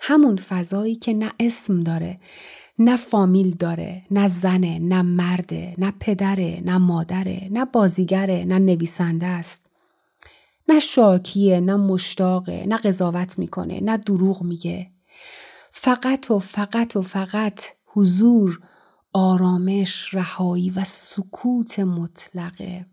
همون 0.00 0.36
فضایی 0.36 0.94
که 0.94 1.14
نه 1.14 1.32
اسم 1.40 1.82
داره 1.82 2.18
نه 2.78 2.96
فامیل 2.96 3.50
داره 3.50 4.02
نه 4.10 4.28
زنه 4.28 4.78
نه 4.78 5.02
مرده 5.02 5.74
نه 5.78 5.92
پدره 6.00 6.62
نه 6.64 6.78
مادره 6.78 7.48
نه 7.50 7.64
بازیگره 7.64 8.44
نه 8.44 8.58
نویسنده 8.58 9.26
است. 9.26 9.65
نه 10.68 10.80
شاکیه 10.80 11.60
نه 11.60 11.76
مشتاقه 11.76 12.66
نه 12.66 12.76
قضاوت 12.76 13.38
می‌کنه 13.38 13.80
نه 13.80 13.96
دروغ 13.96 14.42
میگه. 14.42 14.90
فقط 15.70 16.30
و 16.30 16.38
فقط 16.38 16.96
و 16.96 17.02
فقط 17.02 17.60
حضور 17.86 18.60
آرامش 19.12 20.14
رهایی 20.14 20.70
و 20.70 20.84
سکوت 20.84 21.78
مطلقه. 21.78 22.86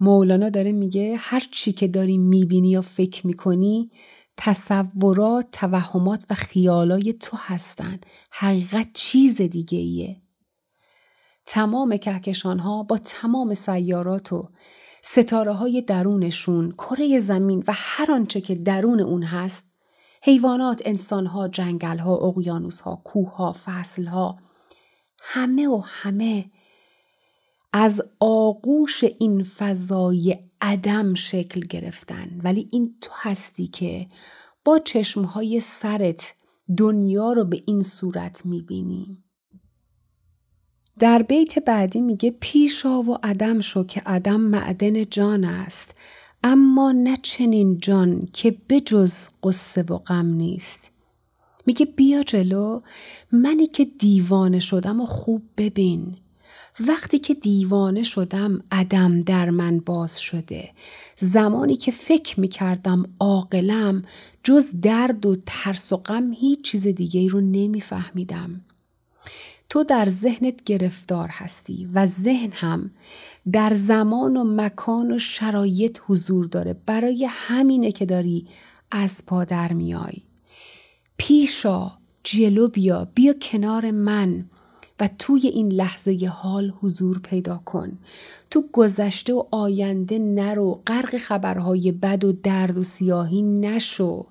مولانا 0.00 0.48
داره 0.48 0.72
میگه 0.72 1.16
هر 1.18 1.42
چی 1.52 1.72
که 1.72 1.88
داری 1.88 2.18
می‌بینی 2.18 2.70
یا 2.70 2.80
فکر 2.82 3.26
می‌کنی 3.26 3.90
تصورات، 4.36 5.50
توهمات 5.52 6.24
و 6.30 6.34
خیالای 6.34 7.12
تو 7.12 7.36
هستن. 7.40 8.00
حقیقت 8.30 8.88
چیز 8.94 9.40
دیگه 9.42 9.78
ایه 9.78 10.21
تمام 11.46 11.96
کهکشان 11.96 12.58
ها 12.58 12.82
با 12.82 12.98
تمام 12.98 13.54
سیارات 13.54 14.32
و 14.32 14.48
ستاره 15.02 15.52
های 15.52 15.82
درونشون 15.82 16.72
کره 16.72 17.18
زمین 17.18 17.64
و 17.66 17.72
هر 17.76 18.12
آنچه 18.12 18.40
که 18.40 18.54
درون 18.54 19.00
اون 19.00 19.22
هست 19.22 19.72
حیوانات، 20.22 20.82
انسان 20.84 21.26
ها، 21.26 21.48
جنگل 21.48 21.98
ها، 21.98 22.16
اقیانوس 22.16 22.80
ها، 22.80 23.00
کوه 23.04 23.36
ها، 23.36 23.52
فصل 23.64 24.04
ها 24.04 24.38
همه 25.22 25.68
و 25.68 25.82
همه 25.86 26.50
از 27.72 28.02
آغوش 28.20 29.04
این 29.04 29.42
فضای 29.42 30.38
عدم 30.60 31.14
شکل 31.14 31.60
گرفتن. 31.60 32.40
ولی 32.44 32.68
این 32.72 32.94
تو 33.00 33.10
هستی 33.14 33.66
که 33.66 34.08
با 34.64 34.78
چشمهای 34.78 35.60
سرت 35.60 36.34
دنیا 36.76 37.32
رو 37.32 37.44
به 37.44 37.62
این 37.66 37.82
صورت 37.82 38.46
می‌بینی. 38.46 39.21
در 40.98 41.22
بیت 41.22 41.58
بعدی 41.58 42.00
میگه 42.00 42.34
پیشا 42.40 43.02
و 43.02 43.18
عدم 43.22 43.60
شو 43.60 43.84
که 43.84 44.02
عدم 44.06 44.40
معدن 44.40 45.04
جان 45.04 45.44
است. 45.44 45.94
اما 46.44 46.92
نه 46.92 47.16
چنین 47.22 47.78
جان 47.78 48.28
که 48.32 48.56
بجز 48.68 49.28
قصه 49.42 49.82
و 49.82 49.98
غم 49.98 50.26
نیست. 50.26 50.90
میگه 51.66 51.86
بیا 51.86 52.22
جلو 52.22 52.80
منی 53.32 53.66
که 53.66 53.84
دیوانه 53.84 54.60
شدم 54.60 55.00
و 55.00 55.06
خوب 55.06 55.42
ببین. 55.56 56.16
وقتی 56.88 57.18
که 57.18 57.34
دیوانه 57.34 58.02
شدم 58.02 58.64
عدم 58.70 59.22
در 59.22 59.50
من 59.50 59.80
باز 59.80 60.20
شده. 60.20 60.70
زمانی 61.16 61.76
که 61.76 61.90
فکر 61.90 62.40
می‌کردم 62.40 63.04
عاقلم 63.20 64.04
جز 64.44 64.66
درد 64.82 65.26
و 65.26 65.36
ترس 65.46 65.92
و 65.92 65.96
غم 65.96 66.32
هیچ 66.32 66.64
چیز 66.64 66.86
دیگه 66.86 67.28
رو 67.28 67.40
نمیفهمیدم. 67.40 68.60
تو 69.72 69.84
در 69.84 70.08
ذهنت 70.08 70.64
گرفتار 70.64 71.28
هستی 71.32 71.88
و 71.94 72.06
ذهن 72.06 72.52
هم 72.52 72.90
در 73.52 73.74
زمان 73.74 74.36
و 74.36 74.44
مکان 74.44 75.12
و 75.12 75.18
شرایط 75.18 75.98
حضور 76.06 76.46
داره. 76.46 76.76
برای 76.86 77.28
همینه 77.30 77.92
که 77.92 78.06
داری 78.06 78.46
از 78.90 79.22
پا 79.26 79.44
در 79.44 79.72
میای. 79.72 80.16
پیشا 81.16 81.92
جلو 82.24 82.68
بیا 82.68 83.08
بیا 83.14 83.32
کنار 83.32 83.90
من 83.90 84.44
و 85.00 85.08
توی 85.18 85.46
این 85.46 85.72
لحظه 85.72 86.30
حال 86.32 86.72
حضور 86.80 87.18
پیدا 87.18 87.56
کن. 87.64 87.98
تو 88.50 88.64
گذشته 88.72 89.34
و 89.34 89.44
آینده 89.50 90.18
نرو 90.18 90.82
غرق 90.86 91.16
خبرهای 91.16 91.92
بد 91.92 92.24
و 92.24 92.32
درد 92.32 92.78
و 92.78 92.82
سیاهی 92.82 93.42
نشو. 93.42 94.26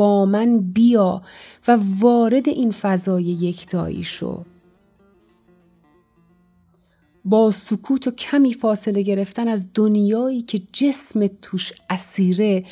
با 0.00 0.24
من 0.24 0.58
بیا 0.58 1.22
و 1.68 1.78
وارد 1.98 2.48
این 2.48 2.70
فضای 2.70 3.24
یکتایی 3.24 4.04
شو. 4.04 4.44
با 7.24 7.50
سکوت 7.50 8.06
و 8.06 8.10
کمی 8.10 8.54
فاصله 8.54 9.02
گرفتن 9.02 9.48
از 9.48 9.64
دنیایی 9.74 10.42
که 10.42 10.62
جسم 10.72 11.26
توش 11.42 11.72
اسیره 11.90 12.64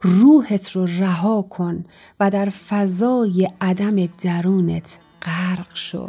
روحت 0.00 0.70
رو 0.70 0.86
رها 0.86 1.42
کن 1.42 1.84
و 2.20 2.30
در 2.30 2.48
فضای 2.48 3.48
عدم 3.60 4.06
درونت 4.06 4.98
غرق 5.22 5.70
شو. 5.74 6.08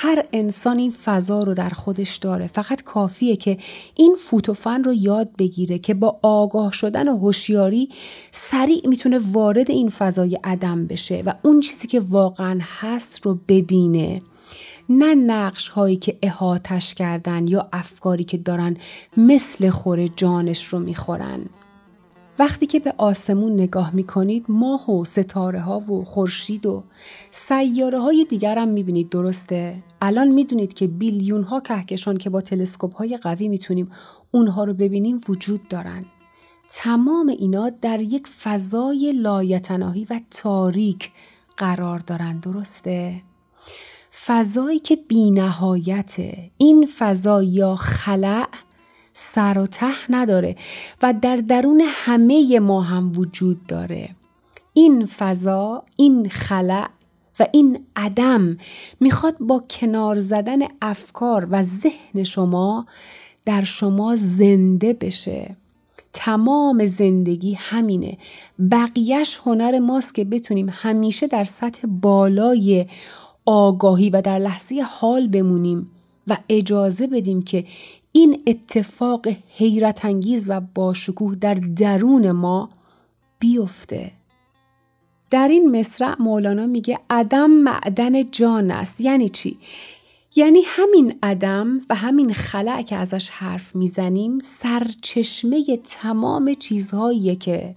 هر 0.00 0.24
انسان 0.32 0.78
این 0.78 0.90
فضا 0.90 1.42
رو 1.42 1.54
در 1.54 1.68
خودش 1.68 2.16
داره. 2.16 2.46
فقط 2.46 2.82
کافیه 2.82 3.36
که 3.36 3.58
این 3.94 4.16
فوتوفن 4.18 4.84
رو 4.84 4.94
یاد 4.94 5.36
بگیره 5.38 5.78
که 5.78 5.94
با 5.94 6.18
آگاه 6.22 6.72
شدن 6.72 7.08
و 7.08 7.16
هوشیاری 7.16 7.88
سریع 8.30 8.88
می‌تونه 8.88 9.20
وارد 9.32 9.70
این 9.70 9.88
فضای 9.88 10.38
عدم 10.44 10.86
بشه 10.86 11.22
و 11.26 11.34
اون 11.42 11.60
چیزی 11.60 11.88
که 11.88 12.00
واقعا 12.00 12.58
هست 12.62 13.26
رو 13.26 13.38
ببینه. 13.48 14.22
نه 14.88 15.14
نقش 15.14 15.68
هایی 15.68 15.96
که 15.96 16.18
احاتش 16.22 16.94
کردن 16.94 17.46
یا 17.46 17.68
افکاری 17.72 18.24
که 18.24 18.36
دارن 18.36 18.76
مثل 19.16 19.70
خور 19.70 20.06
جانش 20.06 20.66
رو 20.66 20.78
می‌خورن. 20.78 21.40
وقتی 22.38 22.66
که 22.66 22.80
به 22.80 22.94
آسمون 22.98 23.52
نگاه 23.52 23.94
می‌کنید 23.94 24.44
ماه 24.48 24.90
و 24.90 25.04
ستاره 25.04 25.60
ها 25.60 25.78
و 25.78 26.04
خورشید 26.04 26.66
و 26.66 26.84
سیاره 27.30 28.00
های 28.00 28.26
دیگر 28.28 28.58
هم 28.58 28.68
می‌بینید 28.68 29.08
درسته؟ 29.08 29.74
الان 30.02 30.28
می‌دونید 30.28 30.74
که 30.74 30.86
بیلیون 30.86 31.42
ها 31.42 31.60
کهکشان 31.60 32.16
که 32.16 32.30
با 32.30 32.40
تلسکوپ 32.40 32.96
های 32.96 33.16
قوی 33.16 33.48
می‌تونیم 33.48 33.90
اونها 34.30 34.64
رو 34.64 34.74
ببینیم 34.74 35.20
وجود 35.28 35.68
دارن. 35.68 36.04
تمام 36.70 37.28
اینا 37.28 37.70
در 37.70 38.00
یک 38.00 38.26
فضای 38.26 39.12
لایتناهی 39.12 40.06
و 40.10 40.20
تاریک 40.30 41.10
قرار 41.56 41.98
دارن 41.98 42.38
درسته؟ 42.38 43.22
فضایی 44.26 44.78
که 44.78 44.96
بینهایته 44.96 46.50
این 46.58 46.88
فضا 46.98 47.42
یا 47.42 47.76
خلع 47.76 48.48
سر 49.12 49.58
و 49.58 49.66
ته 49.66 49.94
نداره 50.10 50.56
و 51.02 51.14
در 51.22 51.36
درون 51.36 51.82
همه 51.84 52.60
ما 52.60 52.82
هم 52.82 53.12
وجود 53.16 53.66
داره. 53.66 54.08
این 54.74 55.06
فضا 55.06 55.84
این 55.96 56.28
خلع 56.28 56.88
و 57.40 57.46
این 57.52 57.86
عدم 57.96 58.58
می‌خواد 59.00 59.36
با 59.40 59.64
کنار 59.70 60.18
زدن 60.18 60.58
افکار 60.82 61.48
و 61.50 61.62
ذهن 61.62 62.24
شما 62.24 62.86
در 63.44 63.64
شما 63.64 64.16
زنده 64.16 64.92
بشه. 64.92 65.56
تمام 66.12 66.84
زندگی 66.84 67.54
همینه. 67.54 68.18
بقیهش 68.70 69.40
هنر 69.44 69.78
ماست 69.78 70.14
که 70.14 70.24
بتونیم 70.24 70.68
همیشه 70.72 71.26
در 71.26 71.44
سطح 71.44 71.86
بالای 71.86 72.86
آگاهی 73.46 74.10
و 74.10 74.20
در 74.20 74.38
لحظه 74.38 74.82
حال 74.82 75.28
بمونیم 75.28 75.90
و 76.28 76.36
اجازه 76.48 77.06
بدیم 77.06 77.42
که 77.42 77.64
این 78.12 78.42
اتفاق 78.46 79.26
حیرت 79.56 80.04
انگیز 80.04 80.44
و 80.48 80.60
باشکوه 80.60 81.34
در 81.34 81.54
درون 81.54 82.30
ما 82.30 82.68
بیفته. 83.38 84.17
در 85.30 85.48
این 85.48 85.78
مصرع 85.78 86.14
مولانا 86.18 86.66
میگه 86.66 86.98
عدم 87.10 87.50
معدن 87.50 88.30
جان 88.30 88.70
است. 88.70 89.00
یعنی 89.00 89.28
چی؟ 89.28 89.58
یعنی 90.36 90.60
همین 90.66 91.18
عدم 91.22 91.80
و 91.90 91.94
همین 91.94 92.32
خلع 92.32 92.82
که 92.82 92.96
ازش 92.96 93.28
حرف 93.28 93.76
می‌زنیم 93.76 94.38
سرچشمه 94.38 95.78
تمام 95.84 96.54
چیزهایی 96.54 97.36
که 97.36 97.74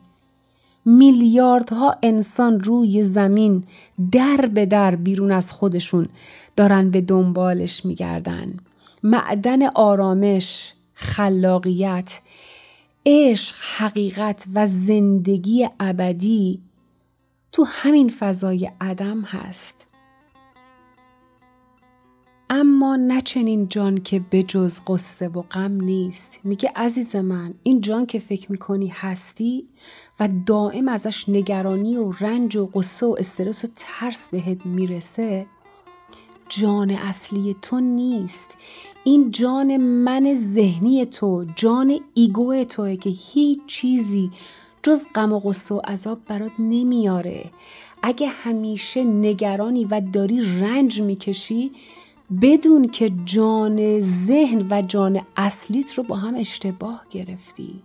میلیاردها 0.85 1.97
انسان 2.03 2.59
روی 2.59 3.03
زمین 3.03 3.63
در 4.11 4.49
به 4.53 4.65
در 4.65 4.95
بیرون 4.95 5.31
از 5.31 5.51
خودشون 5.51 6.09
دارن 6.55 6.91
به 6.91 7.01
دنبالش 7.01 7.85
میگردن. 7.85 8.53
معدن 9.03 9.67
آرامش 9.67 10.73
خلاقیت 10.93 12.19
عشق 13.05 13.55
حقیقت 13.77 14.45
و 14.53 14.67
زندگی 14.67 15.69
ابدی 15.79 16.59
تو 17.51 17.63
همین 17.63 18.09
فضای 18.09 18.71
عدم 18.81 19.21
هست. 19.21 19.87
اما 22.49 22.95
نه 22.95 23.21
چنین 23.21 23.67
جان 23.67 23.97
که 23.97 24.19
به 24.19 24.43
جز 24.43 24.79
قصه 24.87 25.27
و 25.27 25.41
غم 25.41 25.71
نیست. 25.71 26.39
میگه 26.43 26.71
عزیز 26.75 27.15
من 27.15 27.53
این 27.63 27.81
جان 27.81 28.05
که 28.05 28.19
فکر 28.19 28.51
می‌کنی 28.51 28.87
هستی 28.87 29.67
و 30.19 30.29
دائم 30.45 30.87
ازش 30.87 31.29
نگرانی 31.29 31.97
و 31.97 32.11
رنج 32.11 32.55
و 32.55 32.65
قصه 32.65 33.05
و 33.05 33.15
استرس 33.19 33.65
و 33.65 33.67
ترس 33.75 34.27
بهت 34.29 34.65
می‌رسه 34.65 35.45
جان 36.49 36.91
اصلی 36.91 37.55
تو 37.61 37.79
نیست. 37.79 38.47
این 39.03 39.31
جان 39.31 39.77
من 39.77 40.33
ذهنی 40.33 41.05
تو 41.05 41.45
جان 41.55 41.99
ایگو 42.13 42.63
توه 42.63 42.95
که 42.95 43.09
هیچ 43.09 43.59
چیزی 43.67 44.31
جز 44.83 45.03
غم 45.15 45.33
و 45.33 45.39
غصه 45.39 45.75
و 45.75 45.81
عذاب 45.87 46.19
برات 46.27 46.51
نمیاره. 46.59 47.43
اگه 48.03 48.27
همیشه 48.27 49.03
نگرانی 49.03 49.85
و 49.85 50.01
داری 50.13 50.59
رنج 50.59 51.01
می‌کشی 51.01 51.71
بدون 52.41 52.87
که 52.87 53.11
جان 53.25 53.99
ذهن 53.99 54.67
و 54.69 54.81
جان 54.81 55.21
اصلیت 55.35 55.93
رو 55.93 56.03
با 56.03 56.15
هم 56.15 56.35
اشتباه 56.35 57.05
گرفتی. 57.09 57.83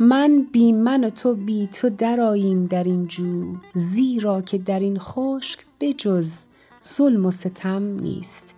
من 0.00 0.46
بی 0.52 0.72
من 0.72 1.04
و 1.04 1.10
تو 1.10 1.34
بی 1.34 1.66
تو 1.66 1.90
دراییم 1.90 2.64
در 2.64 2.84
این 2.84 3.06
جو 3.06 3.54
زیرا 3.72 4.42
که 4.42 4.58
در 4.58 4.80
این 4.80 4.98
خشک 4.98 5.58
بجز 5.80 6.46
ظلم 6.84 7.26
و 7.26 7.30
ستم 7.30 7.82
نیست. 7.82 8.54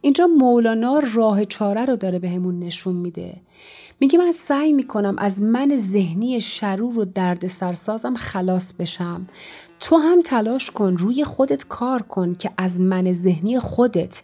اینجا 0.00 0.26
مولانا 0.26 1.02
راه 1.14 1.44
چاره 1.44 1.84
رو 1.84 1.96
داره 1.96 2.18
بهمون 2.18 2.60
به 2.60 2.66
نشون 2.66 2.96
میده. 2.96 3.34
میگه 4.00 4.18
من 4.18 4.32
سعی 4.32 4.72
می‌کنم 4.72 5.14
از 5.18 5.42
من 5.42 5.76
ذهنی 5.76 6.40
شرور 6.40 6.98
و 6.98 7.04
درد 7.04 7.46
سرسازم 7.46 8.14
خلاص 8.14 8.72
بشم. 8.72 9.26
تو 9.80 9.96
هم 9.96 10.22
تلاش 10.22 10.70
کن 10.70 10.96
روی 10.96 11.24
خودت 11.24 11.68
کار 11.68 12.02
کن 12.02 12.34
که 12.34 12.50
از 12.56 12.80
من 12.80 13.12
ذهنی 13.12 13.58
خودت 13.58 14.22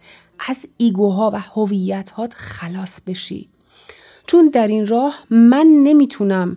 از 0.49 0.67
ایگوها 0.77 1.31
و 1.35 1.41
هویتهات 1.41 2.35
خلاص 2.35 3.01
بشی. 3.07 3.49
چون 4.27 4.49
در 4.49 4.67
این 4.67 4.87
راه 4.87 5.25
من 5.31 5.67
نمی‌تونم 5.67 6.57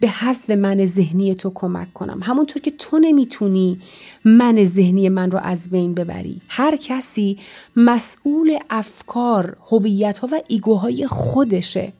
به 0.00 0.08
حذف 0.08 0.50
من 0.50 0.86
ذهنی 0.86 1.34
تو 1.34 1.50
کمک 1.54 1.92
کنم. 1.92 2.20
همونطور 2.22 2.62
که 2.62 2.70
تو 2.70 2.98
نمی‌تونی 2.98 3.80
من 4.24 4.64
ذهنی 4.64 5.08
من 5.08 5.30
رو 5.30 5.38
از 5.38 5.70
بین 5.70 5.94
ببری. 5.94 6.40
هر 6.48 6.76
کسی 6.76 7.38
مسئول 7.76 8.58
افکار 8.70 9.56
هویت 9.70 10.18
ها 10.18 10.28
و 10.32 10.40
ایگوهای 10.48 11.06
خودشه. 11.06 11.92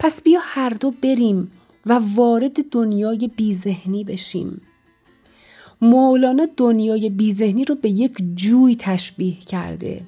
پس 0.00 0.22
بیا 0.22 0.40
هر 0.42 0.70
دو 0.70 0.90
بریم 0.90 1.50
و 1.86 2.00
وارد 2.14 2.68
دنیای 2.70 3.30
بیذهنی 3.36 4.04
بشیم. 4.04 4.60
مولانا 5.80 6.48
دنیای 6.56 7.10
بیذهنی 7.10 7.64
رو 7.64 7.74
به 7.74 7.90
یک 7.90 8.16
جوی 8.34 8.76
تشبیه 8.76 9.40
کرده. 9.40 10.02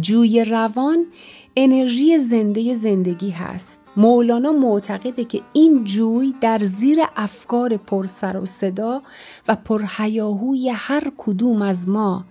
جوی 0.00 0.44
روان 0.44 1.06
انرژی 1.56 2.18
زنده 2.18 2.74
زندگی 2.74 3.30
هست. 3.30 3.80
مولانا 3.96 4.52
معتقده 4.52 5.24
که 5.24 5.40
این 5.52 5.84
جوی 5.84 6.34
در 6.40 6.58
زیر 6.58 6.98
افکار 7.16 7.76
پرسر 7.76 8.36
و 8.36 8.46
صدا 8.46 9.02
و 9.48 9.56
پرهیاهوی 9.56 10.68
هر 10.68 11.12
کدوم 11.18 11.62
از 11.62 11.88
ما 11.88 12.24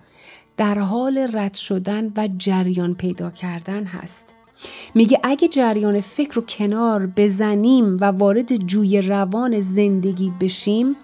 در 0.56 0.78
حال 0.78 1.18
رد 1.32 1.54
شدن 1.54 2.12
و 2.16 2.28
جریان 2.38 2.94
پیدا 2.94 3.30
کردن 3.30 3.84
هست. 3.84 4.41
میگه 4.94 5.20
اگه 5.22 5.48
جریان 5.48 6.00
فکر 6.00 6.34
رو 6.34 6.42
کنار 6.42 7.06
بزنیم 7.06 7.96
و 8.00 8.04
وارد 8.04 8.56
جوی 8.56 9.02
روان 9.02 9.60
زندگی 9.60 10.32
بشیم 10.40 10.96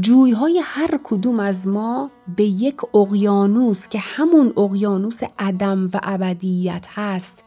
جویهای 0.00 0.60
هر 0.64 0.98
کدوم 1.04 1.40
از 1.40 1.68
ما 1.68 2.10
به 2.36 2.44
یک 2.44 2.94
اقیانوس 2.94 3.88
که 3.88 3.98
همون 3.98 4.52
اقیانوس 4.56 5.20
عدم 5.38 5.86
و 5.94 6.00
ابدیت 6.02 6.86
هست 6.94 7.44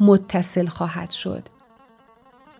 متصل 0.00 0.66
خواهد 0.66 1.10
شد. 1.10 1.42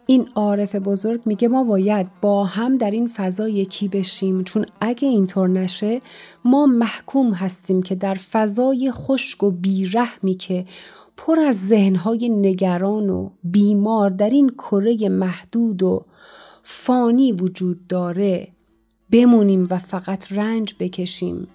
این 0.07 0.29
عارف 0.35 0.75
بزرگ 0.75 1.21
میگه 1.27 1.49
ما 1.49 1.65
باید 1.65 2.07
با 2.21 2.45
هم 2.45 2.77
در 2.77 2.91
این 2.91 3.09
فضا 3.09 3.49
یکی 3.49 3.89
بشیم 3.89 4.45
چون 4.45 4.67
اگه 4.81 5.09
اینطور 5.09 5.49
نشه 5.49 6.01
ما 6.45 6.67
محکوم 6.67 7.33
هستیم 7.33 7.83
که 7.83 7.95
در 7.95 8.15
فضای 8.15 8.91
خشک 8.93 9.43
و 9.43 9.51
بیرحمی 9.51 10.35
که 10.35 10.65
پر 11.17 11.41
از 11.41 11.69
ذهنهای 11.69 12.29
نگران 12.29 13.11
و 13.11 13.31
بیمار 13.45 14.11
در 14.11 14.31
این 14.31 14.49
کره 14.49 15.09
محدود 15.09 15.83
و 15.83 16.05
فانی 16.63 17.33
وجود 17.33 17.87
داره. 17.87 18.49
بمونیم 19.11 19.67
و 19.71 19.79
فقط 19.79 20.33
رنج 20.33 20.75
بکشیم. 20.81 21.49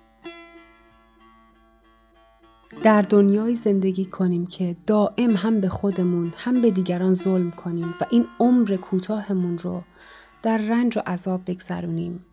در 2.83 3.01
دنیای 3.01 3.55
زندگی 3.55 4.05
کنیم 4.05 4.47
که 4.47 4.75
دائم 4.87 5.35
هم 5.35 5.61
به 5.61 5.69
خودمون 5.69 6.33
هم 6.37 6.61
به 6.61 6.71
دیگران 6.71 7.13
ظلم 7.13 7.51
کنیم 7.51 7.95
و 8.01 8.05
این 8.09 8.25
عمر 8.39 8.75
کوتاهمون 8.75 9.57
رو 9.57 9.81
در 10.43 10.57
رنج 10.57 10.97
و 10.97 11.01
عذاب 11.07 11.41
بگذرونیم. 11.47 12.25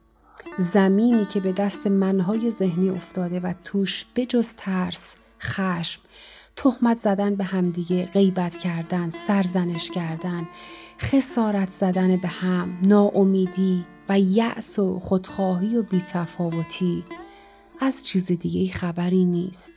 زمینی 0.59 1.25
که 1.25 1.41
به 1.41 1.53
دست 1.53 1.87
منهای 1.87 2.51
ذهنی 2.51 2.91
افتاده 2.91 3.41
و 3.41 3.55
توش 3.65 4.07
بجز 4.17 4.55
ترس، 4.57 5.15
خشم، 5.41 6.01
تهمت 6.57 6.97
زدن 6.97 7.35
به 7.35 7.45
همدیگه، 7.45 8.07
غیبت 8.07 8.57
کردن، 8.57 9.11
سرزنش 9.11 9.91
کردن، 9.91 10.49
خسارت 11.01 11.71
زدن 11.71 12.17
به 12.17 12.29
هم، 12.29 12.79
ناامیدی 12.83 13.85
و 14.09 14.21
یأس 14.21 14.79
و 14.79 14.99
خودخواهی 15.01 15.77
و 15.77 15.83
بیتفاوتی 15.83 17.05
از 17.81 18.07
چیز 18.07 18.27
دیگه 18.27 18.73
خبری 18.73 19.25
نیست. 19.25 19.71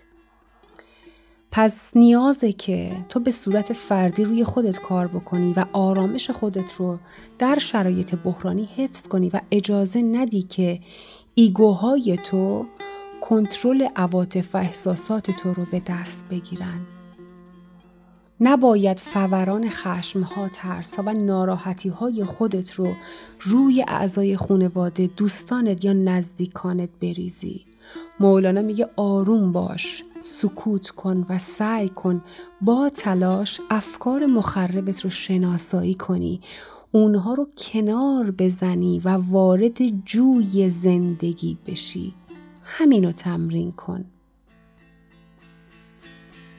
پس 1.52 1.92
نیازه 1.96 2.52
که 2.52 2.92
تو 3.10 3.20
به 3.20 3.32
صورت 3.32 3.74
فردی 3.74 4.24
روی 4.24 4.44
خودت 4.44 4.80
کار 4.80 5.08
بکنی 5.08 5.54
و 5.54 5.66
آرامش 5.74 6.30
خودت 6.30 6.74
رو 6.74 7.00
در 7.40 7.60
شرایط 7.60 8.16
بحرانی 8.16 8.70
حفظ 8.78 9.08
کنی 9.08 9.30
و 9.30 9.42
اجازه 9.52 10.02
ندی 10.02 10.42
که 10.42 10.80
ایگوهای 11.36 12.18
تو 12.18 12.66
کنترل 13.30 13.88
عواطف 13.96 14.56
و 14.56 14.58
احساسات 14.58 15.32
تو 15.32 15.54
رو 15.54 15.66
به 15.72 15.82
دست 15.88 16.20
بگیرن. 16.32 16.80
نباید 18.42 19.00
فوران 19.00 19.70
خشمها، 19.70 20.50
ترسها 20.54 21.04
و 21.06 21.14
ناراحتی 21.14 21.90
های 21.90 22.24
خودت 22.24 22.74
رو 22.74 22.94
روی 23.42 23.86
اعضای 23.88 24.38
خانواده، 24.38 25.10
دوستانت 25.18 25.86
یا 25.86 25.94
نزدیکانت 25.94 26.90
بریزی. 27.02 27.66
مولانا 28.20 28.62
میگه 28.62 28.90
آروم 28.96 29.52
باش، 29.52 30.04
سکوت 30.22 30.90
کن 30.90 31.26
و 31.30 31.40
سعی 31.40 31.90
کن 31.90 32.22
با 32.62 32.90
تلاش 32.90 33.62
افکار 33.70 34.26
مخربت 34.26 35.02
رو 35.02 35.10
شناسایی 35.10 35.94
کنی 35.94 36.42
اونها 36.92 37.34
رو 37.34 37.48
کنار 37.58 38.32
بزنی 38.32 39.02
و 39.06 39.10
وارد 39.10 40.06
جوی 40.06 40.70
زندگی 40.70 41.58
بشی 41.68 42.14
همینو 42.72 43.12
تمرین 43.12 43.72
کن. 43.72 44.06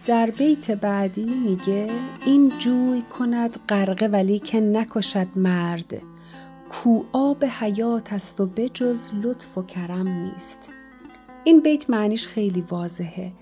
در 0.07 0.31
بیت 0.31 0.71
بعدی 0.71 1.25
میگه 1.25 1.91
این 2.27 2.53
جوی 2.59 3.03
کند 3.03 3.57
غرقه 3.69 4.07
ولی 4.07 4.39
که 4.39 4.61
نکشد 4.61 5.27
مرد. 5.37 6.03
کو 6.71 7.03
آب 7.13 7.45
حیات 7.45 8.13
است 8.13 8.41
و 8.41 8.47
بجز 8.47 9.11
لطف 9.23 9.59
و 9.59 9.63
کرم 9.63 10.09
نیست. 10.09 10.71
این 11.45 11.61
بیت 11.61 11.91
معنیش 11.91 12.27
خیلی 12.27 12.61
واضحه. 12.61 13.33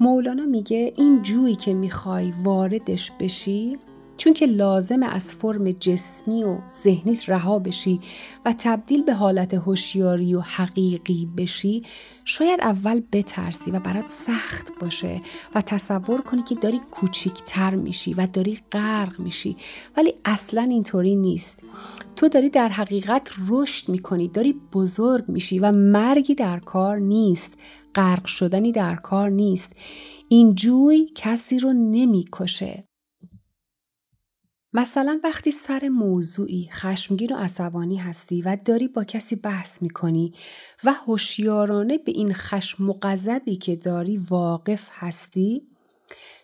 مولانا 0.00 0.44
میگه 0.44 0.92
این 0.96 1.22
جویی 1.22 1.54
که 1.54 1.74
می‌خوای 1.74 2.32
واردش 2.42 3.12
بشی 3.20 3.78
چون 4.18 4.32
که 4.32 4.46
لازم 4.46 5.02
از 5.02 5.32
فرم 5.32 5.70
جسمی 5.70 6.44
و 6.44 6.58
ذهنیت 6.82 7.28
رها 7.28 7.58
بشی 7.58 8.00
و 8.44 8.54
تبدیل 8.58 9.02
به 9.02 9.14
حالت 9.14 9.54
هوشیاری 9.54 10.34
و 10.34 10.40
حقیقی 10.40 11.28
بشی 11.36 11.82
شاید 12.24 12.60
اول 12.60 13.02
بترسی 13.12 13.70
و 13.70 13.80
برات 13.80 14.08
سخت 14.08 14.72
باشه 14.80 15.20
و 15.54 15.62
تصور 15.62 16.20
کنی 16.20 16.42
که 16.42 16.54
داری 16.54 16.80
کوچیکتر 16.90 17.74
میشی 17.74 18.14
و 18.14 18.26
داری 18.26 18.58
غرق 18.72 19.20
میشی. 19.20 19.56
ولی 19.96 20.14
اصلا 20.24 20.62
اینطوری 20.62 21.16
نیست. 21.16 21.64
تو 22.16 22.28
داری 22.28 22.50
در 22.50 22.68
حقیقت 22.68 23.28
رشد 23.48 23.88
می‌کنی 23.88 24.28
داری 24.28 24.54
بزرگ 24.72 25.24
میشی 25.28 25.58
و 25.58 25.72
مرگی 25.72 26.34
در 26.34 26.58
کار 26.58 26.98
نیست. 26.98 27.58
غرق 27.94 28.26
شدنی 28.26 28.72
در 28.72 28.96
کار 28.96 29.30
نیست. 29.30 29.72
این 30.28 30.54
جوی 30.54 31.10
کسی 31.14 31.58
رو 31.58 31.72
نمی‌کشه. 31.72 32.87
مثلا 34.72 35.20
وقتی 35.24 35.50
سر 35.50 35.88
موضوعی 35.88 36.68
خشمگین 36.72 37.32
و 37.32 37.36
عصبانی 37.36 37.96
هستی 37.96 38.42
و 38.42 38.56
داری 38.64 38.88
با 38.88 39.04
کسی 39.04 39.36
بحث 39.36 39.82
می‌کنی 39.82 40.34
و 40.84 40.92
هوشیارانه 40.92 41.98
به 41.98 42.12
این 42.12 42.34
خشم 42.34 42.90
و 42.90 42.94
غضبی 43.02 43.56
که 43.56 43.76
داری 43.76 44.16
واقف 44.16 44.88
هستی 44.92 45.67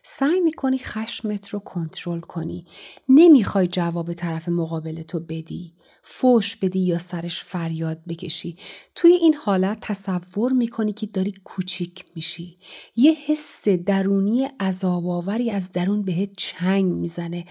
سعی 0.06 0.40
می‌کنی 0.40 0.78
خشمت 0.78 1.48
رو 1.48 1.58
کنترل 1.58 2.20
کنی. 2.20 2.66
نمی‌خوای 3.08 3.66
جواب 3.66 4.12
طرف 4.12 4.48
مقابل 4.48 5.02
تو 5.02 5.20
بدی. 5.20 5.72
فوش 6.02 6.56
بدی 6.56 6.78
یا 6.78 6.98
سرش 6.98 7.44
فریاد 7.44 7.98
بکشی. 8.08 8.56
توی 8.94 9.12
این 9.12 9.34
حالت 9.34 9.78
تصور 9.80 10.52
می‌کنی 10.52 10.92
که 10.92 11.06
داری 11.06 11.34
کوچیک 11.44 12.04
میشی. 12.14 12.58
یه 12.96 13.12
حس 13.26 13.68
درونی 13.68 14.44
عذابآوری 14.60 15.50
از 15.50 15.72
درون 15.72 16.02
بهت 16.02 16.30
چنگ 16.36 16.84
می‌زنه 16.92 17.44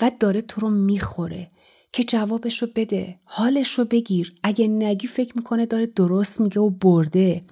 و 0.00 0.10
داره 0.20 0.42
تو 0.42 0.60
رو 0.60 0.70
می‌خوره 0.70 1.50
که 1.92 2.04
جوابش 2.04 2.62
رو 2.62 2.68
بده 2.76 3.18
حالش 3.24 3.78
رو 3.78 3.84
بگیر. 3.84 4.34
اگه 4.42 4.68
نگی 4.68 5.06
فکر 5.06 5.32
می‌کنه 5.36 5.66
داره 5.66 5.86
درست 5.86 6.40
میگه 6.40 6.60
و 6.60 6.70
برده. 6.70 7.42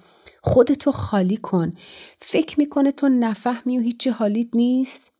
خودتو 0.45 0.91
خالی 0.91 1.37
کن. 1.37 1.73
فکر 2.19 2.59
می‌کنه 2.59 2.91
تو 2.91 3.09
نفهمی 3.09 3.77
و 3.77 3.81
هیچی 3.81 4.09
حالیت 4.09 4.47
نیست؟ 4.55 5.11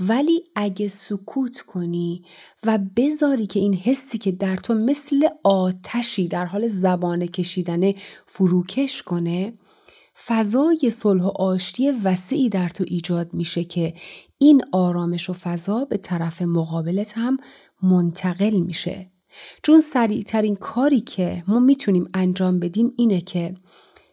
ولی 0.00 0.44
اگه 0.56 0.88
سکوت 0.88 1.60
کنی 1.60 2.22
و 2.66 2.78
بذاری 2.96 3.46
که 3.46 3.60
این 3.60 3.74
حسی 3.74 4.18
که 4.18 4.32
در 4.32 4.56
تو 4.56 4.74
مثل 4.74 5.28
آتشی 5.44 6.28
در 6.28 6.44
حال 6.44 6.66
زبانه 6.66 7.28
کشیدنه 7.28 7.94
فروکش 8.26 9.02
کنه 9.02 9.52
فضای 10.26 10.90
صلح 10.90 11.22
و 11.22 11.28
آشتی 11.28 11.90
وسیعی 11.90 12.48
در 12.48 12.68
تو 12.68 12.84
ایجاد 12.86 13.34
میشه 13.34 13.64
که 13.64 13.94
این 14.38 14.62
آرامش 14.72 15.30
و 15.30 15.32
فضا 15.32 15.84
به 15.84 15.96
طرف 15.96 16.42
مقابلت 16.42 17.18
هم 17.18 17.36
منتقل 17.82 18.60
میشه. 18.60 19.10
چون 19.62 19.80
سریعترین 19.80 20.56
کاری 20.56 21.00
که 21.00 21.44
ما 21.46 21.58
می‌تونیم 21.58 22.08
انجام 22.14 22.58
بدیم 22.58 22.92
اینه 22.96 23.20
که 23.20 23.54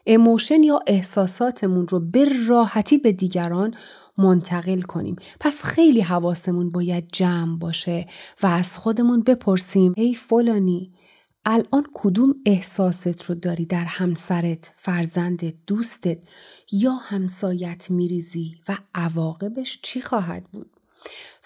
اموشن 0.05 0.63
یا 0.63 0.79
احساساتمون 0.87 1.87
رو 1.87 1.99
به 1.99 2.29
راحتی 2.47 2.97
به 2.97 3.11
دیگران 3.11 3.75
منتقل 4.17 4.81
کنیم 4.81 5.15
پس 5.39 5.63
خیلی 5.63 6.01
حواسمون 6.01 6.69
باید 6.69 7.07
جمع 7.11 7.57
باشه 7.57 8.07
و 8.43 8.47
از 8.47 8.77
خودمون 8.77 9.21
بپرسیم 9.21 9.93
ای 9.97 10.13
فلانی 10.13 10.91
الان 11.45 11.85
کدوم 11.93 12.35
احساست 12.45 13.23
رو 13.23 13.35
داری 13.35 13.65
در 13.65 13.85
همسرت، 13.85 14.73
فرزندت، 14.77 15.53
دوستت 15.67 16.17
یا 16.71 16.93
همسایت 16.93 17.91
میریزی 17.91 18.55
و 18.69 18.77
عواقبش 18.95 19.79
چی 19.81 20.01
خواهد 20.01 20.43
بود؟ 20.51 20.69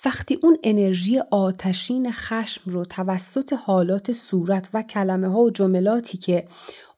وقتی 0.06 0.40
اون 0.44 0.58
انرژی 0.64 1.20
آتشین 1.32 2.12
خشم 2.12 2.62
رو 2.72 2.86
توسط 2.86 3.54
حالات 3.54 4.12
صورت 4.12 4.70
و 4.74 4.82
کلمه 4.82 5.28
ها 5.28 5.40
و 5.40 5.52
جملاتی 5.52 6.18
که 6.18 6.46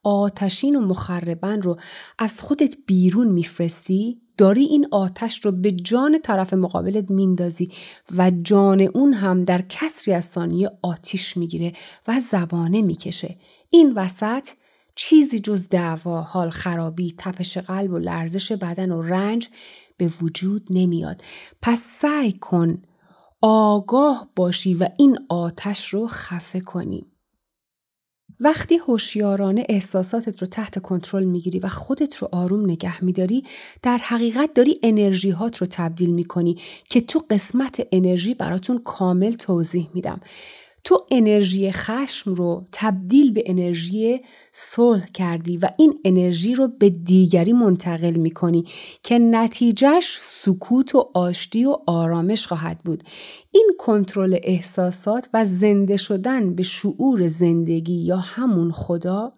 آتشین 0.03 0.75
و 0.75 0.79
مخربن 0.81 1.61
رو 1.61 1.79
از 2.19 2.41
خودت 2.41 2.75
بیرون 2.85 3.27
میفرستی 3.27 4.21
داری 4.37 4.63
این 4.63 4.87
آتش 4.91 5.45
رو 5.45 5.51
به 5.51 5.71
جان 5.71 6.19
طرف 6.23 6.53
مقابلت 6.53 7.11
میندازی 7.11 7.71
و 8.17 8.31
جان 8.31 8.81
اون 8.81 9.13
هم 9.13 9.43
در 9.43 9.61
کسری 9.61 10.13
از 10.13 10.25
ثانیه 10.25 10.71
آتیش 10.81 11.37
می‌گیره 11.37 11.73
و 12.07 12.19
زبانه 12.19 12.81
می‌کشه 12.81 13.37
این 13.69 13.93
وسط 13.95 14.47
چیزی 14.95 15.39
جز 15.39 15.69
دعوا، 15.69 16.21
حال 16.21 16.49
خرابی، 16.49 17.15
تپش 17.17 17.57
قلب 17.57 17.91
و 17.91 17.97
لرزش 17.97 18.51
بدن 18.51 18.91
و 18.91 19.01
رنج 19.01 19.47
به 19.97 20.11
وجود 20.21 20.67
نمیاد. 20.69 21.21
پس 21.61 21.79
سعی 21.79 22.31
کن 22.31 22.81
آگاه 23.41 24.29
باشی 24.35 24.73
و 24.73 24.89
این 24.97 25.17
آتش 25.29 25.93
رو 25.93 26.07
خفه 26.07 26.59
کنی. 26.59 27.10
وقتی 28.43 28.77
هوشیارانه 28.77 29.65
احساساتت 29.69 30.41
رو 30.41 30.47
تحت 30.47 30.79
کنترل 30.79 31.23
می‌گیری 31.23 31.59
و 31.59 31.67
خودت 31.67 32.15
رو 32.15 32.29
آروم 32.31 32.69
نگه 32.69 33.03
میداری 33.03 33.43
در 33.81 33.97
حقیقت 33.97 34.53
داری 34.53 34.79
انرژی 34.83 35.29
هات 35.29 35.57
رو 35.57 35.67
تبدیل 35.69 36.13
می‌کنی 36.13 36.57
که 36.89 37.01
تو 37.01 37.23
قسمت 37.29 37.87
انرژی 37.91 38.33
براتون 38.33 38.81
کامل 38.85 39.31
توضیح 39.31 39.89
میدم. 39.93 40.21
تو 40.83 41.05
انرژی 41.11 41.71
خشم 41.71 42.33
رو 42.33 42.65
تبدیل 42.71 43.33
به 43.33 43.43
انرژی 43.45 44.21
صلح 44.51 45.05
کردی 45.05 45.57
و 45.57 45.69
این 45.77 45.99
انرژی 46.05 46.55
رو 46.55 46.67
به 46.67 46.89
دیگری 46.89 47.53
منتقل 47.53 48.15
می 48.15 48.31
کنی 48.31 48.65
که 49.03 49.19
نتیجهش 49.19 50.19
سکوت 50.21 50.95
و 50.95 51.09
آشتی 51.13 51.65
و 51.65 51.77
آرامش 51.85 52.47
خواهد 52.47 52.79
بود. 52.85 53.03
این 53.51 53.71
کنترل 53.79 54.37
احساسات 54.43 55.29
و 55.33 55.45
زنده 55.45 55.97
شدن 55.97 56.55
به 56.55 56.63
شعور 56.63 57.27
زندگی 57.27 57.93
یا 57.93 58.17
همون 58.17 58.71
خدا 58.71 59.33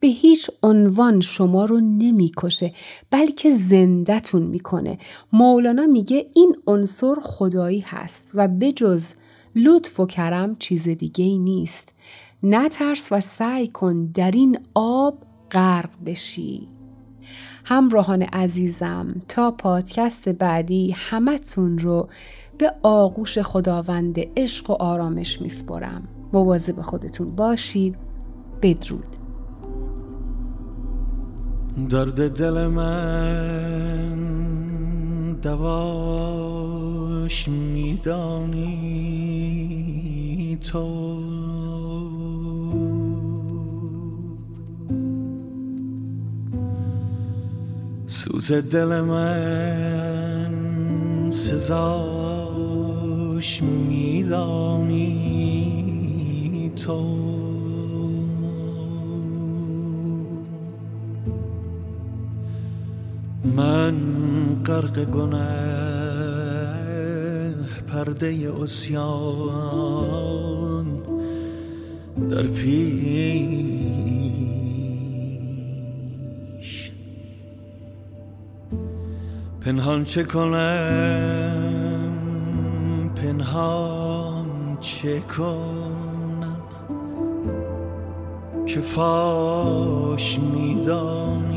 به 0.00 0.08
هیچ 0.08 0.50
عنوان 0.62 1.20
شما 1.20 1.64
رو 1.64 1.80
نمی‌کشه 1.80 2.72
بلکه 3.10 3.50
زندهتون 3.50 4.42
می‌کنه. 4.42 4.98
مولانا 5.32 5.86
میگه 5.86 6.26
این 6.34 6.56
عنصر 6.66 7.14
خدایی 7.22 7.80
هست 7.80 8.30
و 8.34 8.48
بجز 8.48 9.14
لطف 9.56 10.00
و 10.00 10.06
کرم 10.06 10.56
چیز 10.56 10.88
دیگه 10.88 11.24
ای 11.24 11.38
نیست. 11.38 11.92
نترس 12.42 13.08
و 13.12 13.20
سعی 13.20 13.68
کن 13.68 14.06
در 14.06 14.30
این 14.30 14.58
آب 14.74 15.18
غرق 15.50 15.90
بشی. 16.06 16.68
همراهان 17.64 18.22
عزیزم 18.22 19.22
تا 19.28 19.50
پادکست 19.50 20.28
بعدی 20.28 20.90
همتون 20.90 21.78
رو 21.78 22.08
به 22.58 22.74
آغوش 22.82 23.38
خداوند 23.38 24.16
عشق 24.36 24.70
و 24.70 24.72
آرامش 24.72 25.40
میسپرم. 25.40 26.08
مواظب 26.32 26.82
خودتون 26.82 27.36
باشید. 27.36 27.96
بدرود. 28.62 29.16
درد 31.90 32.38
دل 32.38 32.66
من 32.66 34.59
دواش 35.32 36.88
میدانی 37.48 38.68
تو؟ 40.72 41.20
سوز 48.06 48.52
دل 48.52 49.00
من 49.00 50.50
سزاش 51.30 52.82
میدانی 53.62 55.10
تو؟ 56.76 57.39
من 63.44 63.94
غرق 64.66 65.04
گنه 65.04 65.80
پرده 67.88 68.52
اسیان 68.62 70.10
در 72.30 72.42
پیش. 72.42 73.80
پنهان 79.60 80.04
چه 80.04 80.24
کنم؟ 80.24 81.60
پنهان 83.16 84.78
چه 84.80 85.20
کنم؟ 85.20 86.56
که 88.66 88.80
فاش 88.80 90.38
میدانی 90.38 91.49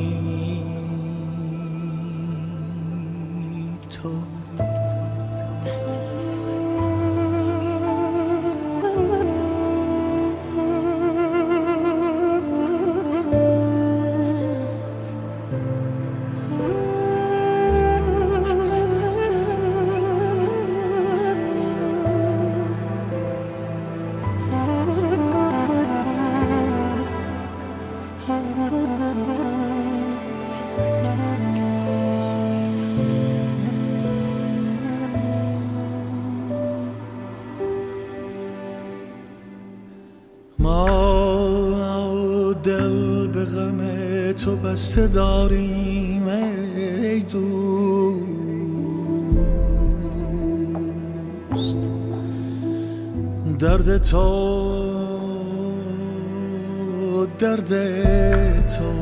داریم 45.43 46.27
ای 46.27 47.19
دوست. 47.19 47.43
درد 53.59 53.97
تو 53.97 54.23
درد 57.39 57.71
تو. 58.67 58.93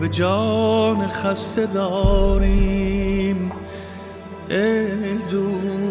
به 0.00 0.08
جان 0.08 1.06
خسته 1.06 1.66
داریم 1.66 3.52
ای 4.50 5.18
دوست. 5.30 5.85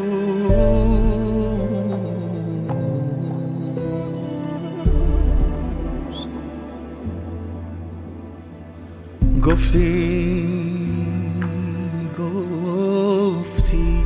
گفتی 9.45 10.43
گفتی 12.19 14.03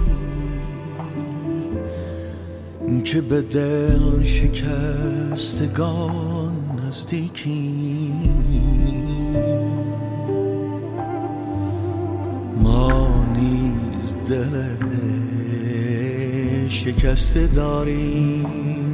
که 3.03 3.21
به 3.21 3.41
دل 3.41 4.23
شکستگان 4.23 5.69
نزدیکی. 6.87 8.13
ما 12.55 13.25
نیز 13.33 14.15
دل 14.27 14.63
شکسته 16.69 17.47
داریم. 17.47 18.88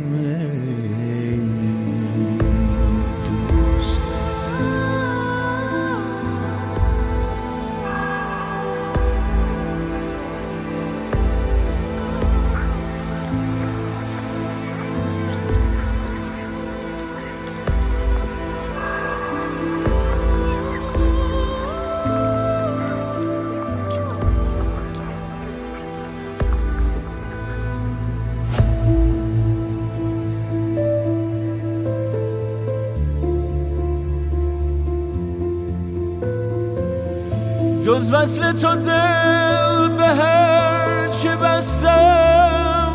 جز 37.95 38.11
وصل 38.11 38.51
تو 38.51 38.75
دل 38.75 39.89
به 39.97 40.03
هر 40.03 41.07
چه 41.07 41.35
بستم 41.35 42.91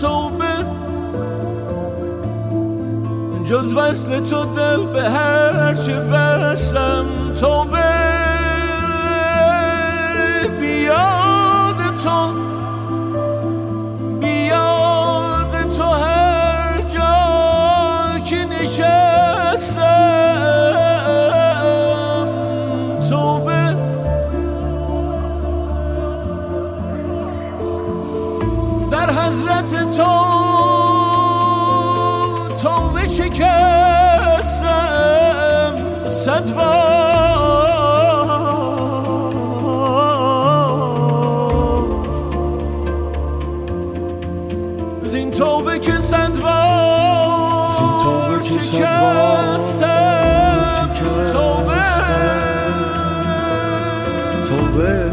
توبه. 0.00 0.66
جز 3.44 3.74
وصل 3.74 4.20
تو 4.20 4.44
دل 4.44 4.86
به 4.86 5.10
هر 5.10 5.74
چه 5.74 6.00
بستم 6.00 7.04
توبه. 7.40 7.94
بیاد 10.60 11.76
تو 12.04 12.43
شکستم 48.84 50.90
توبه 50.94 51.32
توبه 51.32 51.84
توبه 54.48 55.03